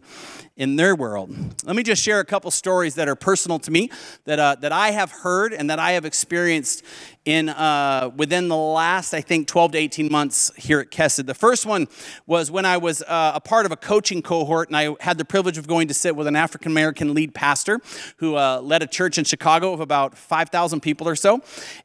[0.56, 1.30] in their world.
[1.64, 3.90] Let me just share a couple stories that are personal to me,
[4.24, 6.82] that, uh, that I have heard and that I have experienced
[7.26, 11.26] in uh, within the last, I think, 12 to 18 months here at Kesed.
[11.26, 11.85] The first one
[12.26, 15.24] was when I was uh, a part of a coaching cohort, and I had the
[15.24, 17.80] privilege of going to sit with an African American lead pastor
[18.18, 21.40] who uh, led a church in Chicago of about 5,000 people or so.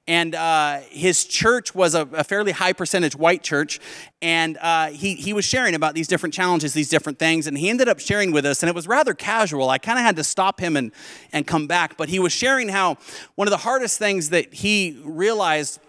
[0.08, 3.80] And uh, his church was a, a, fairly high percentage white church,
[4.22, 7.70] and uh, he, he was sharing about these different challenges, these different things, and he
[7.70, 9.70] ended up sharing with us, and it was rather casual.
[9.70, 10.92] I kind of had to stop him and,
[11.34, 12.98] and come back, but he was sharing how
[13.36, 15.80] one of the hardest things that he realized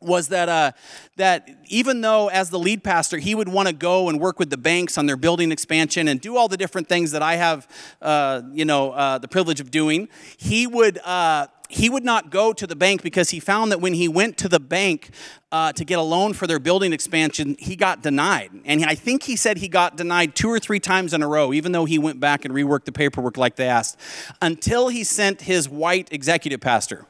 [0.00, 0.72] was that uh,
[1.16, 4.50] that even though as the lead pastor he would want to go and work with
[4.50, 7.68] the banks on their building expansion and do all the different things that I have
[8.00, 12.52] uh, you know uh, the privilege of doing, he would uh, he would not go
[12.52, 15.10] to the bank because he found that when he went to the bank
[15.52, 18.50] uh, to get a loan for their building expansion, he got denied.
[18.64, 21.52] And I think he said he got denied two or three times in a row,
[21.52, 23.98] even though he went back and reworked the paperwork like they asked,
[24.40, 27.06] until he sent his white executive pastor.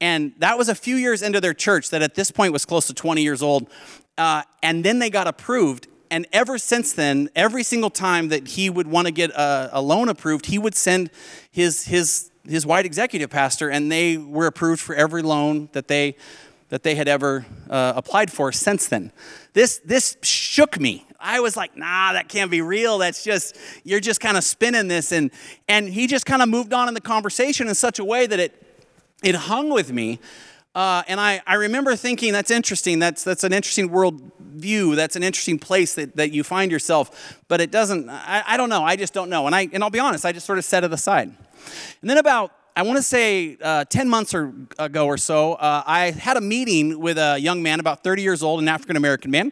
[0.00, 2.86] And that was a few years into their church that at this point was close
[2.88, 3.68] to 20 years old.
[4.18, 5.88] Uh, and then they got approved.
[6.10, 9.80] And ever since then, every single time that he would want to get a, a
[9.80, 11.10] loan approved, he would send
[11.50, 16.16] his, his his white executive pastor, and they were approved for every loan that they
[16.68, 19.12] that they had ever uh, applied for since then.
[19.52, 21.06] This this shook me.
[21.18, 22.98] I was like, nah, that can't be real.
[22.98, 25.30] That's just you're just kind of spinning this, and
[25.68, 28.40] and he just kind of moved on in the conversation in such a way that
[28.40, 28.65] it
[29.22, 30.18] it hung with me.
[30.74, 32.98] Uh, and I, I remember thinking, that's interesting.
[32.98, 34.94] That's, that's an interesting world view.
[34.94, 37.40] That's an interesting place that, that you find yourself.
[37.48, 38.84] But it doesn't, I, I don't know.
[38.84, 39.46] I just don't know.
[39.46, 41.28] And, I, and I'll be honest, I just sort of set it aside.
[41.28, 45.82] And then about I want to say uh, 10 months or, ago or so, uh,
[45.86, 49.30] I had a meeting with a young man, about 30 years old, an African American
[49.30, 49.50] man,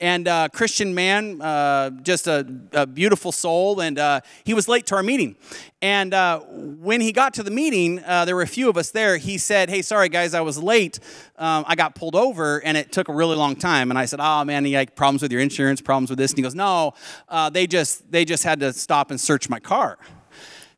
[0.00, 4.86] and a Christian man, uh, just a, a, beautiful soul, and uh, he was late
[4.86, 5.36] to our meeting.
[5.82, 8.90] And uh, when he got to the meeting, uh, there were a few of us
[8.90, 9.18] there.
[9.18, 10.98] He said, Hey, sorry guys, I was late.
[11.38, 13.92] Um, I got pulled over, and it took a really long time.
[13.92, 16.32] And I said, Oh man, you like problems with your insurance, problems with this?
[16.32, 16.94] And he goes, No,
[17.52, 19.96] they, just, they just had to stop and search my car.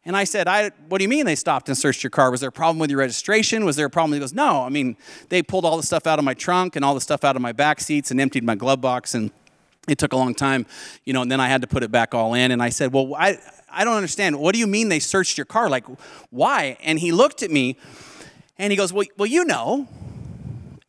[0.06, 2.30] And I said, I, What do you mean they stopped and searched your car?
[2.30, 3.64] Was there a problem with your registration?
[3.64, 4.14] Was there a problem?
[4.14, 4.62] He goes, No.
[4.62, 4.96] I mean,
[5.30, 7.42] they pulled all the stuff out of my trunk and all the stuff out of
[7.42, 9.14] my back seats and emptied my glove box.
[9.14, 9.32] And
[9.88, 10.64] it took a long time,
[11.04, 12.52] you know, and then I had to put it back all in.
[12.52, 13.38] And I said, Well, I,
[13.68, 14.38] I don't understand.
[14.38, 15.68] What do you mean they searched your car?
[15.68, 15.84] Like,
[16.30, 16.76] why?
[16.82, 17.76] And he looked at me
[18.58, 19.88] and he goes, Well, well you know.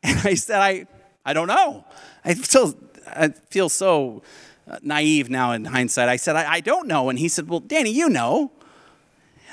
[0.03, 0.86] And I said, I,
[1.25, 1.84] I don't know.
[2.23, 2.75] I feel,
[3.08, 4.21] I feel so
[4.69, 6.08] uh, naive now in hindsight.
[6.08, 7.10] I said, I, I don't know.
[7.10, 8.51] And he said, Well, Danny, you know.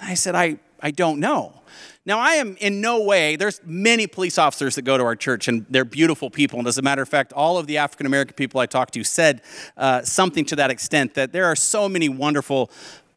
[0.05, 1.63] I said, I, I don't know.
[2.07, 5.49] Now, I am in no way, there's many police officers that go to our church,
[5.49, 6.59] and they're beautiful people.
[6.59, 9.05] And as a matter of fact, all of the African American people I talked to
[9.05, 9.41] said
[9.79, 12.71] uh, something to that extent that there are so many wonderful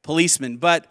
[0.03, 0.55] policemen.
[0.55, 0.87] But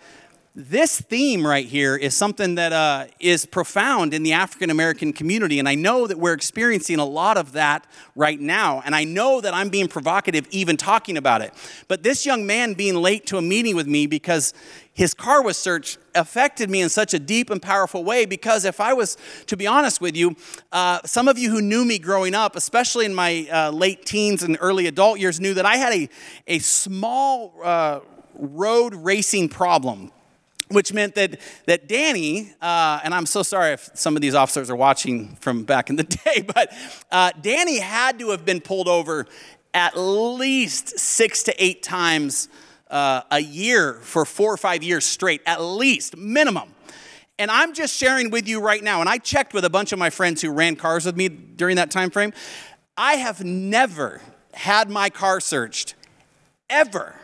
[0.58, 5.58] this theme right here is something that uh, is profound in the African American community.
[5.58, 8.80] And I know that we're experiencing a lot of that right now.
[8.86, 11.52] And I know that I'm being provocative even talking about it.
[11.88, 14.54] But this young man being late to a meeting with me because
[14.94, 18.80] his car was searched affected me in such a deep and powerful way because if
[18.80, 20.36] I was to be honest with you,
[20.72, 24.42] uh, some of you who knew me growing up, especially in my uh, late teens
[24.42, 26.08] and early adult years, knew that I had a,
[26.46, 28.00] a small uh,
[28.38, 30.12] road racing problem
[30.68, 34.68] which meant that, that Danny, uh, and I'm so sorry if some of these officers
[34.68, 36.72] are watching from back in the day, but
[37.10, 39.26] uh, Danny had to have been pulled over
[39.72, 42.48] at least six to eight times
[42.90, 46.74] uh, a year for four or five years straight, at least, minimum.
[47.38, 49.98] And I'm just sharing with you right now, and I checked with a bunch of
[49.98, 52.32] my friends who ran cars with me during that time frame.
[52.96, 54.22] I have never
[54.54, 55.94] had my car searched,
[56.70, 57.14] ever,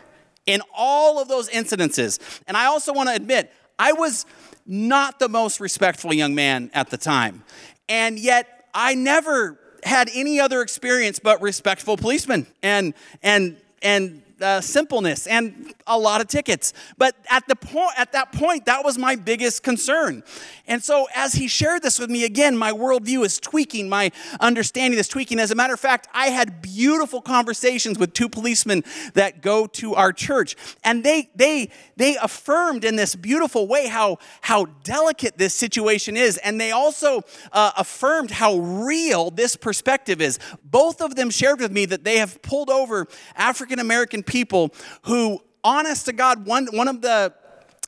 [0.45, 2.19] in all of those incidences.
[2.47, 4.25] And I also want to admit, I was
[4.65, 7.43] not the most respectful young man at the time.
[7.89, 14.61] And yet, I never had any other experience but respectful policemen and, and, and uh,
[14.61, 16.73] simpleness and a lot of tickets.
[16.97, 20.23] But at the point, at that point, that was my biggest concern.
[20.65, 24.97] And so, as he shared this with me again, my worldview is tweaking, my understanding
[24.97, 25.37] is tweaking.
[25.39, 29.93] As a matter of fact, I had beautiful conversations with two policemen that go to
[29.95, 35.53] our church, and they they they affirmed in this beautiful way how how delicate this
[35.53, 40.39] situation is, and they also uh, affirmed how real this perspective is.
[40.63, 45.41] Both of them shared with me that they have pulled over African American people who
[45.63, 47.33] honest to God, one, one of the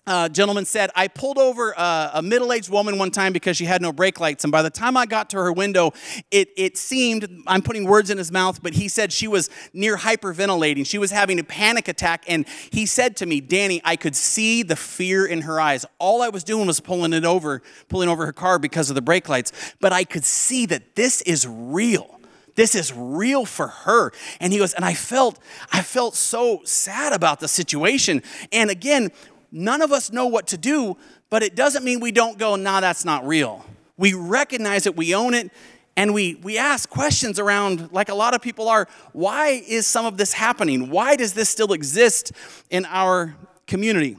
[0.07, 3.65] uh, gentleman said, I pulled over a, a middle aged woman one time because she
[3.65, 4.43] had no brake lights.
[4.43, 5.93] And by the time I got to her window,
[6.29, 9.97] it, it seemed, I'm putting words in his mouth, but he said she was near
[9.97, 10.85] hyperventilating.
[10.85, 12.23] She was having a panic attack.
[12.27, 15.85] And he said to me, Danny, I could see the fear in her eyes.
[15.97, 19.01] All I was doing was pulling it over, pulling over her car because of the
[19.01, 19.51] brake lights.
[19.81, 22.11] But I could see that this is real
[22.55, 25.39] this is real for her and he goes and i felt
[25.73, 29.11] i felt so sad about the situation and again
[29.55, 30.97] none of us know what to do
[31.29, 33.65] but it doesn't mean we don't go nah that's not real.
[33.97, 35.51] We recognize it we own it
[35.97, 40.05] and we, we ask questions around like a lot of people are why is some
[40.05, 40.89] of this happening?
[40.89, 42.33] Why does this still exist
[42.69, 43.35] in our
[43.65, 44.17] community?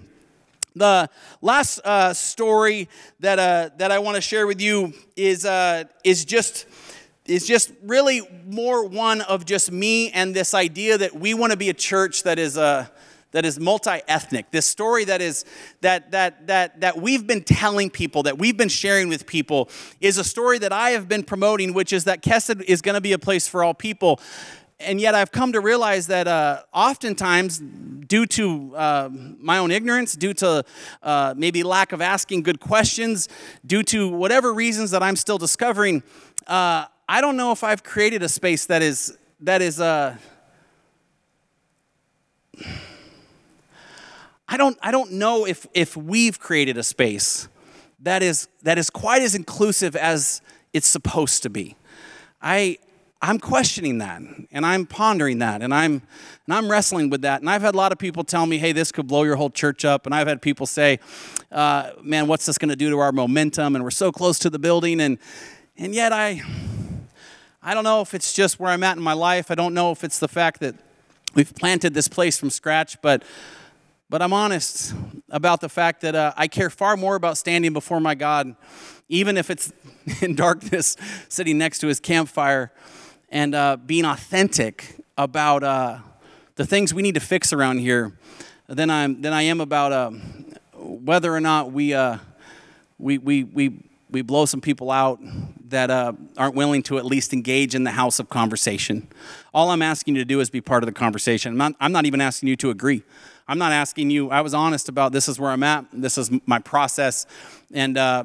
[0.75, 1.09] The
[1.41, 2.89] last uh, story
[3.21, 6.67] that, uh, that i want to share with you is, uh, is just
[7.25, 11.57] is just really more one of just me and this idea that we want to
[11.57, 12.87] be a church that is uh,
[13.37, 15.45] that is multi-ethnic this story that is
[15.83, 19.69] that that that that we've been telling people that we've been sharing with people
[20.01, 23.01] is a story that i have been promoting which is that kesed is going to
[23.01, 24.19] be a place for all people.
[24.81, 30.15] And yet i've come to realize that uh, oftentimes due to uh, my own ignorance
[30.15, 30.65] due to
[31.03, 33.29] uh, maybe lack of asking good questions
[33.67, 36.03] due to whatever reasons that i'm still discovering
[36.47, 40.17] uh, I don't know if I've created a space that is that is uh
[44.49, 47.49] I don't I don't know if if we've created a space
[48.01, 50.41] that is that is quite as inclusive as
[50.73, 51.77] it's supposed to be.
[52.41, 52.79] I
[53.21, 54.21] I'm questioning that
[54.53, 56.03] and I'm pondering that and I'm
[56.47, 57.41] and I'm wrestling with that.
[57.41, 59.51] And I've had a lot of people tell me, "Hey, this could blow your whole
[59.51, 61.01] church up." And I've had people say,
[61.51, 64.51] uh, "Man, what's this going to do to our momentum?" And we're so close to
[64.51, 65.19] the building, and
[65.77, 66.43] and yet I
[67.63, 69.51] I don't know if it's just where I'm at in my life.
[69.51, 70.77] I don't know if it's the fact that
[71.35, 73.25] we've planted this place from scratch, but
[74.09, 74.95] but I'm honest
[75.31, 78.55] about the fact that uh, I care far more about standing before my God,
[79.09, 79.73] even if it's
[80.23, 80.97] in darkness,
[81.29, 82.73] sitting next to His campfire,
[83.29, 85.99] and uh, being authentic about uh,
[86.55, 88.13] the things we need to fix around here,
[88.69, 90.11] than I'm than I am about uh,
[90.75, 92.19] whether or not we uh,
[92.99, 95.19] we we we we blow some people out
[95.69, 99.09] that uh, aren't willing to at least engage in the house of conversation.
[99.53, 101.53] All I'm asking you to do is be part of the conversation.
[101.53, 103.03] I'm not, I'm not even asking you to agree.
[103.49, 106.31] I'm not asking you, I was honest about this is where I'm at, this is
[106.47, 107.27] my process,
[107.73, 108.25] and uh,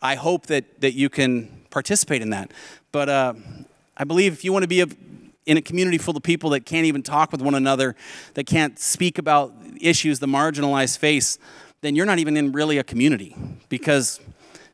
[0.00, 2.52] I hope that, that you can participate in that.
[2.92, 3.34] But uh,
[3.96, 4.86] I believe if you want to be a,
[5.44, 7.96] in a community full of people that can't even talk with one another,
[8.34, 11.38] that can't speak about issues the marginalized face,
[11.82, 13.36] then you're not even in really a community
[13.68, 14.20] because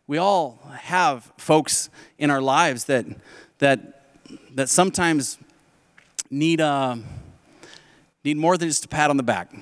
[0.07, 1.89] we all have folks
[2.19, 3.07] in our lives that
[3.59, 4.03] that
[4.55, 5.39] that sometimes
[6.31, 6.97] need uh,
[8.25, 9.55] need more than just a pat on the back,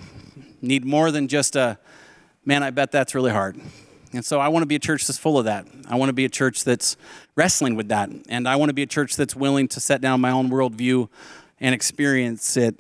[0.63, 1.79] need more than just a
[2.45, 2.63] man.
[2.63, 3.61] I bet that's really hard.
[4.13, 5.67] And so I want to be a church that's full of that.
[5.89, 6.97] I want to be a church that's
[7.37, 10.21] wrestling with that, and I want to be a church that's willing to set down
[10.21, 11.09] my own worldview
[11.61, 12.75] and experience it.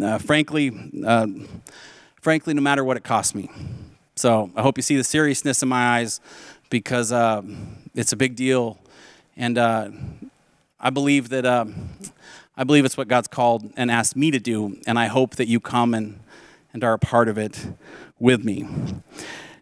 [0.00, 1.26] Uh, frankly, uh,
[2.20, 3.50] frankly, no matter what it costs me.
[4.18, 6.20] So I hope you see the seriousness in my eyes
[6.70, 7.42] because uh,
[7.94, 8.78] it's a big deal,
[9.36, 9.90] and uh,
[10.80, 11.66] I believe that uh,
[12.56, 15.48] I believe it's what God's called and asked me to do, and I hope that
[15.48, 16.20] you come and
[16.72, 17.68] and are a part of it
[18.18, 18.68] with me.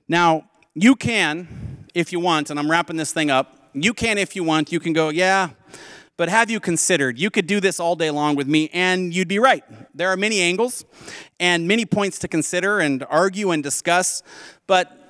[0.08, 0.44] Now
[0.74, 3.70] you can, if you want, and I'm wrapping this thing up.
[3.72, 5.50] You can, if you want, you can go, yeah.
[6.16, 7.18] But have you considered?
[7.18, 9.64] You could do this all day long with me, and you'd be right.
[9.94, 10.84] There are many angles
[11.40, 14.22] and many points to consider and argue and discuss.
[14.68, 15.03] But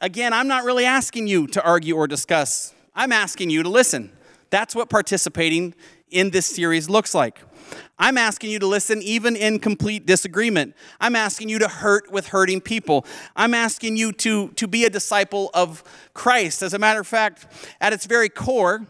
[0.00, 2.72] Again, I'm not really asking you to argue or discuss.
[2.94, 4.12] I'm asking you to listen.
[4.50, 5.74] That's what participating
[6.10, 7.40] in this series looks like.
[7.98, 10.76] I'm asking you to listen even in complete disagreement.
[11.00, 13.04] I'm asking you to hurt with hurting people.
[13.34, 15.82] I'm asking you to, to be a disciple of
[16.14, 16.62] Christ.
[16.62, 17.46] As a matter of fact,
[17.80, 18.86] at its very core,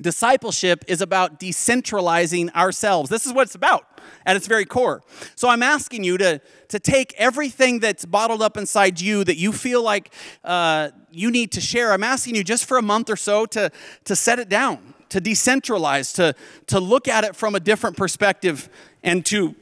[0.00, 3.10] discipleship is about decentralizing ourselves.
[3.10, 3.86] This is what it's about
[4.26, 5.02] at its very core.
[5.34, 9.52] So I'm asking you to, to take everything that's bottled up inside you that you
[9.52, 10.12] feel like
[10.44, 11.92] uh, you need to share.
[11.92, 13.70] I'm asking you just for a month or so to,
[14.04, 16.34] to set it down, to decentralize, to,
[16.68, 18.68] to look at it from a different perspective,
[19.02, 19.54] and to,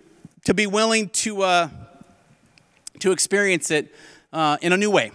[0.45, 1.69] to be willing to, uh,
[3.01, 3.93] to experience it
[4.33, 5.11] uh, in a new way.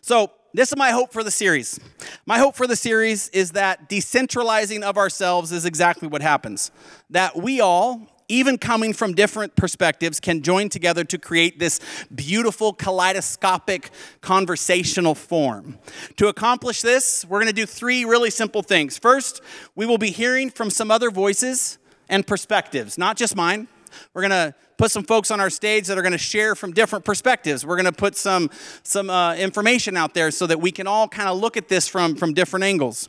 [0.00, 1.80] So, this is my hope for the series.
[2.26, 6.70] My hope for the series is that decentralizing of ourselves is exactly what happens.
[7.10, 11.80] That we all, even coming from different perspectives, can join together to create this
[12.14, 13.90] beautiful kaleidoscopic
[14.20, 15.78] conversational form.
[16.16, 18.98] To accomplish this, we're going to do three really simple things.
[18.98, 19.40] First,
[19.74, 21.78] we will be hearing from some other voices
[22.08, 23.68] and perspectives, not just mine.
[24.14, 26.72] We're going to put some folks on our stage that are going to share from
[26.72, 27.64] different perspectives.
[27.64, 28.50] We're going to put some,
[28.82, 31.88] some uh, information out there so that we can all kind of look at this
[31.88, 33.08] from, from different angles.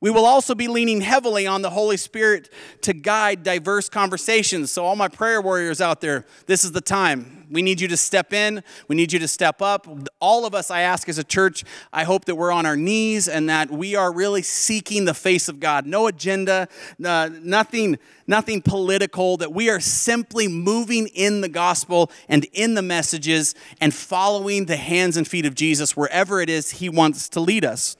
[0.00, 2.50] We will also be leaning heavily on the Holy Spirit
[2.82, 4.72] to guide diverse conversations.
[4.72, 7.44] So, all my prayer warriors out there, this is the time.
[7.50, 8.62] We need you to step in.
[8.88, 9.86] We need you to step up.
[10.20, 13.28] All of us, I ask as a church, I hope that we're on our knees
[13.28, 15.86] and that we are really seeking the face of God.
[15.86, 16.68] No agenda,
[17.04, 22.82] uh, nothing, nothing political, that we are simply moving in the gospel and in the
[22.82, 27.40] messages and following the hands and feet of Jesus wherever it is he wants to
[27.40, 27.96] lead us.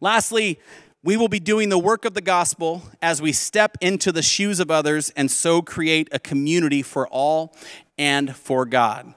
[0.00, 0.58] Lastly,
[1.02, 4.58] we will be doing the work of the gospel as we step into the shoes
[4.58, 7.54] of others and so create a community for all
[7.98, 9.14] and for God.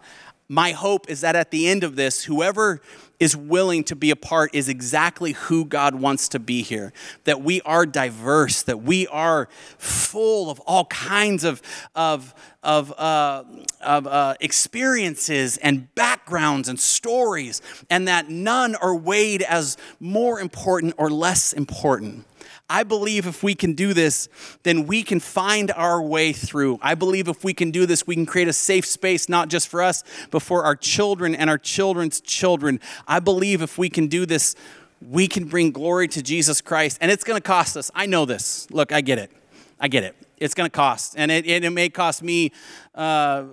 [0.49, 2.81] My hope is that at the end of this, whoever
[3.19, 6.93] is willing to be a part is exactly who God wants to be here.
[7.23, 11.61] That we are diverse, that we are full of all kinds of,
[11.95, 13.43] of, of, uh,
[13.81, 20.93] of uh, experiences and backgrounds and stories, and that none are weighed as more important
[20.97, 22.25] or less important.
[22.69, 24.27] I believe if we can do this,
[24.63, 26.79] then we can find our way through.
[26.81, 29.69] I believe if we can do this, we can create a safe space, not just
[29.69, 32.81] for us, but for our children and our children's children.
[33.07, 34.55] I believe if we can do this,
[35.01, 36.97] we can bring glory to Jesus Christ.
[36.99, 37.89] And it's going to cost us.
[37.95, 38.69] I know this.
[38.71, 39.31] Look, I get it.
[39.79, 40.15] I get it.
[40.37, 41.15] It's going to cost.
[41.17, 42.51] And it, it, may cost me
[42.95, 43.43] uh,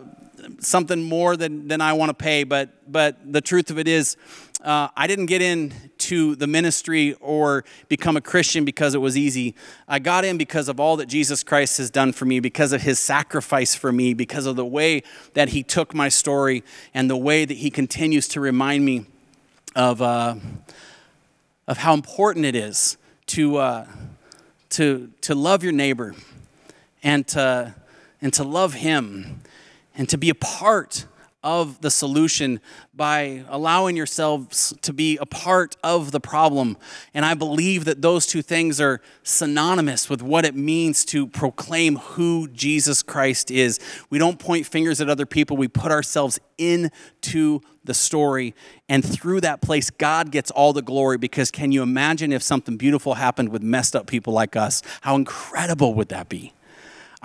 [0.58, 2.44] something more than, than I want to pay.
[2.44, 4.16] But, but the truth of it is,
[4.64, 9.54] uh, I didn't get into the ministry or become a Christian because it was easy.
[9.86, 12.80] I got in because of all that Jesus Christ has done for me, because of
[12.80, 15.02] his sacrifice for me, because of the way
[15.34, 16.64] that he took my story
[16.94, 19.04] and the way that he continues to remind me
[19.76, 20.36] of, uh,
[21.68, 23.86] of how important it is to, uh,
[24.70, 26.14] to, to love your neighbor
[27.02, 27.74] and to,
[28.22, 29.42] and to love him
[29.94, 31.06] and to be a part
[31.44, 32.58] of the solution
[32.94, 36.76] by allowing yourselves to be a part of the problem.
[37.12, 41.96] And I believe that those two things are synonymous with what it means to proclaim
[41.96, 43.78] who Jesus Christ is.
[44.08, 48.54] We don't point fingers at other people, we put ourselves into the story.
[48.88, 52.78] And through that place, God gets all the glory because can you imagine if something
[52.78, 54.82] beautiful happened with messed up people like us?
[55.02, 56.54] How incredible would that be?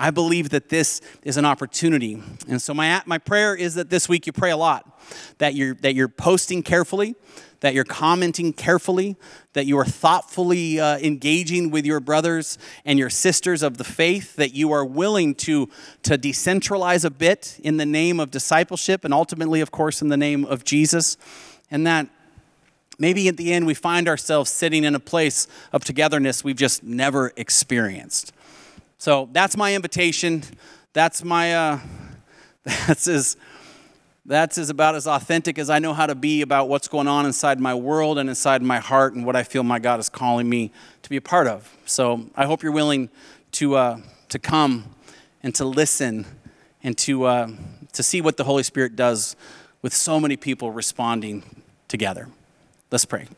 [0.00, 2.22] I believe that this is an opportunity.
[2.48, 4.98] And so my, my prayer is that this week you pray a lot,
[5.36, 7.16] that you're, that you're posting carefully,
[7.60, 9.16] that you're commenting carefully,
[9.52, 14.36] that you are thoughtfully uh, engaging with your brothers and your sisters of the faith,
[14.36, 15.68] that you are willing to,
[16.02, 20.16] to decentralize a bit in the name of discipleship and ultimately, of course, in the
[20.16, 21.18] name of Jesus,
[21.70, 22.08] and that
[22.98, 26.82] maybe at the end we find ourselves sitting in a place of togetherness we've just
[26.82, 28.32] never experienced.
[29.00, 30.42] So that's my invitation.
[30.92, 31.78] That's my, uh,
[32.64, 33.38] that's as,
[34.26, 37.24] that's as about as authentic as I know how to be about what's going on
[37.24, 40.50] inside my world and inside my heart and what I feel my God is calling
[40.50, 40.70] me
[41.00, 41.74] to be a part of.
[41.86, 43.08] So I hope you're willing
[43.52, 44.94] to, uh, to come
[45.42, 46.26] and to listen
[46.82, 47.50] and to, uh,
[47.94, 49.34] to see what the Holy Spirit does
[49.80, 52.28] with so many people responding together.
[52.90, 53.28] Let's pray.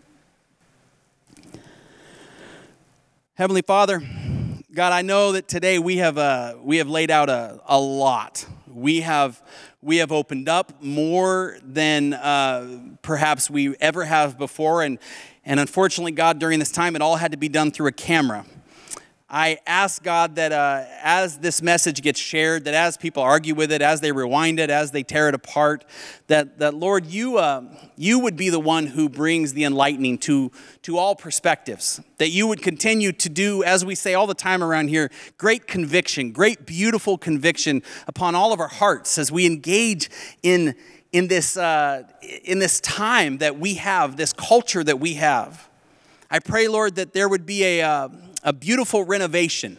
[3.34, 4.02] Heavenly Father,
[4.74, 8.46] God, I know that today we have, uh, we have laid out a, a lot.
[8.66, 9.42] We have,
[9.82, 14.82] we have opened up more than uh, perhaps we ever have before.
[14.82, 14.98] And,
[15.44, 18.46] and unfortunately, God, during this time, it all had to be done through a camera.
[19.34, 23.72] I ask God that uh, as this message gets shared, that as people argue with
[23.72, 25.86] it, as they rewind it, as they tear it apart,
[26.26, 27.62] that, that Lord, you, uh,
[27.96, 30.52] you would be the one who brings the enlightening to,
[30.82, 31.98] to all perspectives.
[32.18, 35.66] That you would continue to do, as we say all the time around here, great
[35.66, 40.10] conviction, great, beautiful conviction upon all of our hearts as we engage
[40.42, 40.74] in,
[41.10, 42.02] in, this, uh,
[42.44, 45.70] in this time that we have, this culture that we have.
[46.30, 48.08] I pray, Lord, that there would be a, uh,
[48.42, 49.78] a beautiful renovation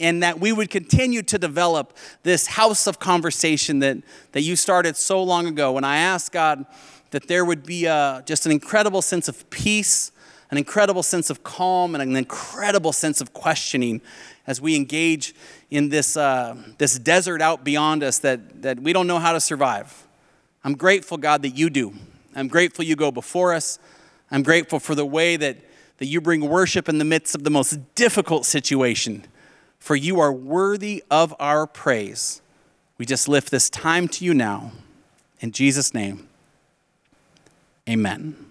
[0.00, 3.98] and that we would continue to develop this house of conversation that,
[4.32, 5.76] that you started so long ago.
[5.76, 6.66] And I asked God
[7.10, 10.10] that there would be a, just an incredible sense of peace,
[10.50, 14.00] an incredible sense of calm, and an incredible sense of questioning
[14.46, 15.34] as we engage
[15.70, 19.40] in this, uh, this desert out beyond us that, that we don't know how to
[19.40, 20.06] survive.
[20.64, 21.94] I'm grateful, God, that you do.
[22.34, 23.78] I'm grateful you go before us.
[24.30, 25.56] I'm grateful for the way that,
[25.98, 29.26] that you bring worship in the midst of the most difficult situation
[29.84, 32.40] for you are worthy of our praise.
[32.96, 34.72] We just lift this time to you now.
[35.40, 36.26] In Jesus' name,
[37.86, 38.43] amen.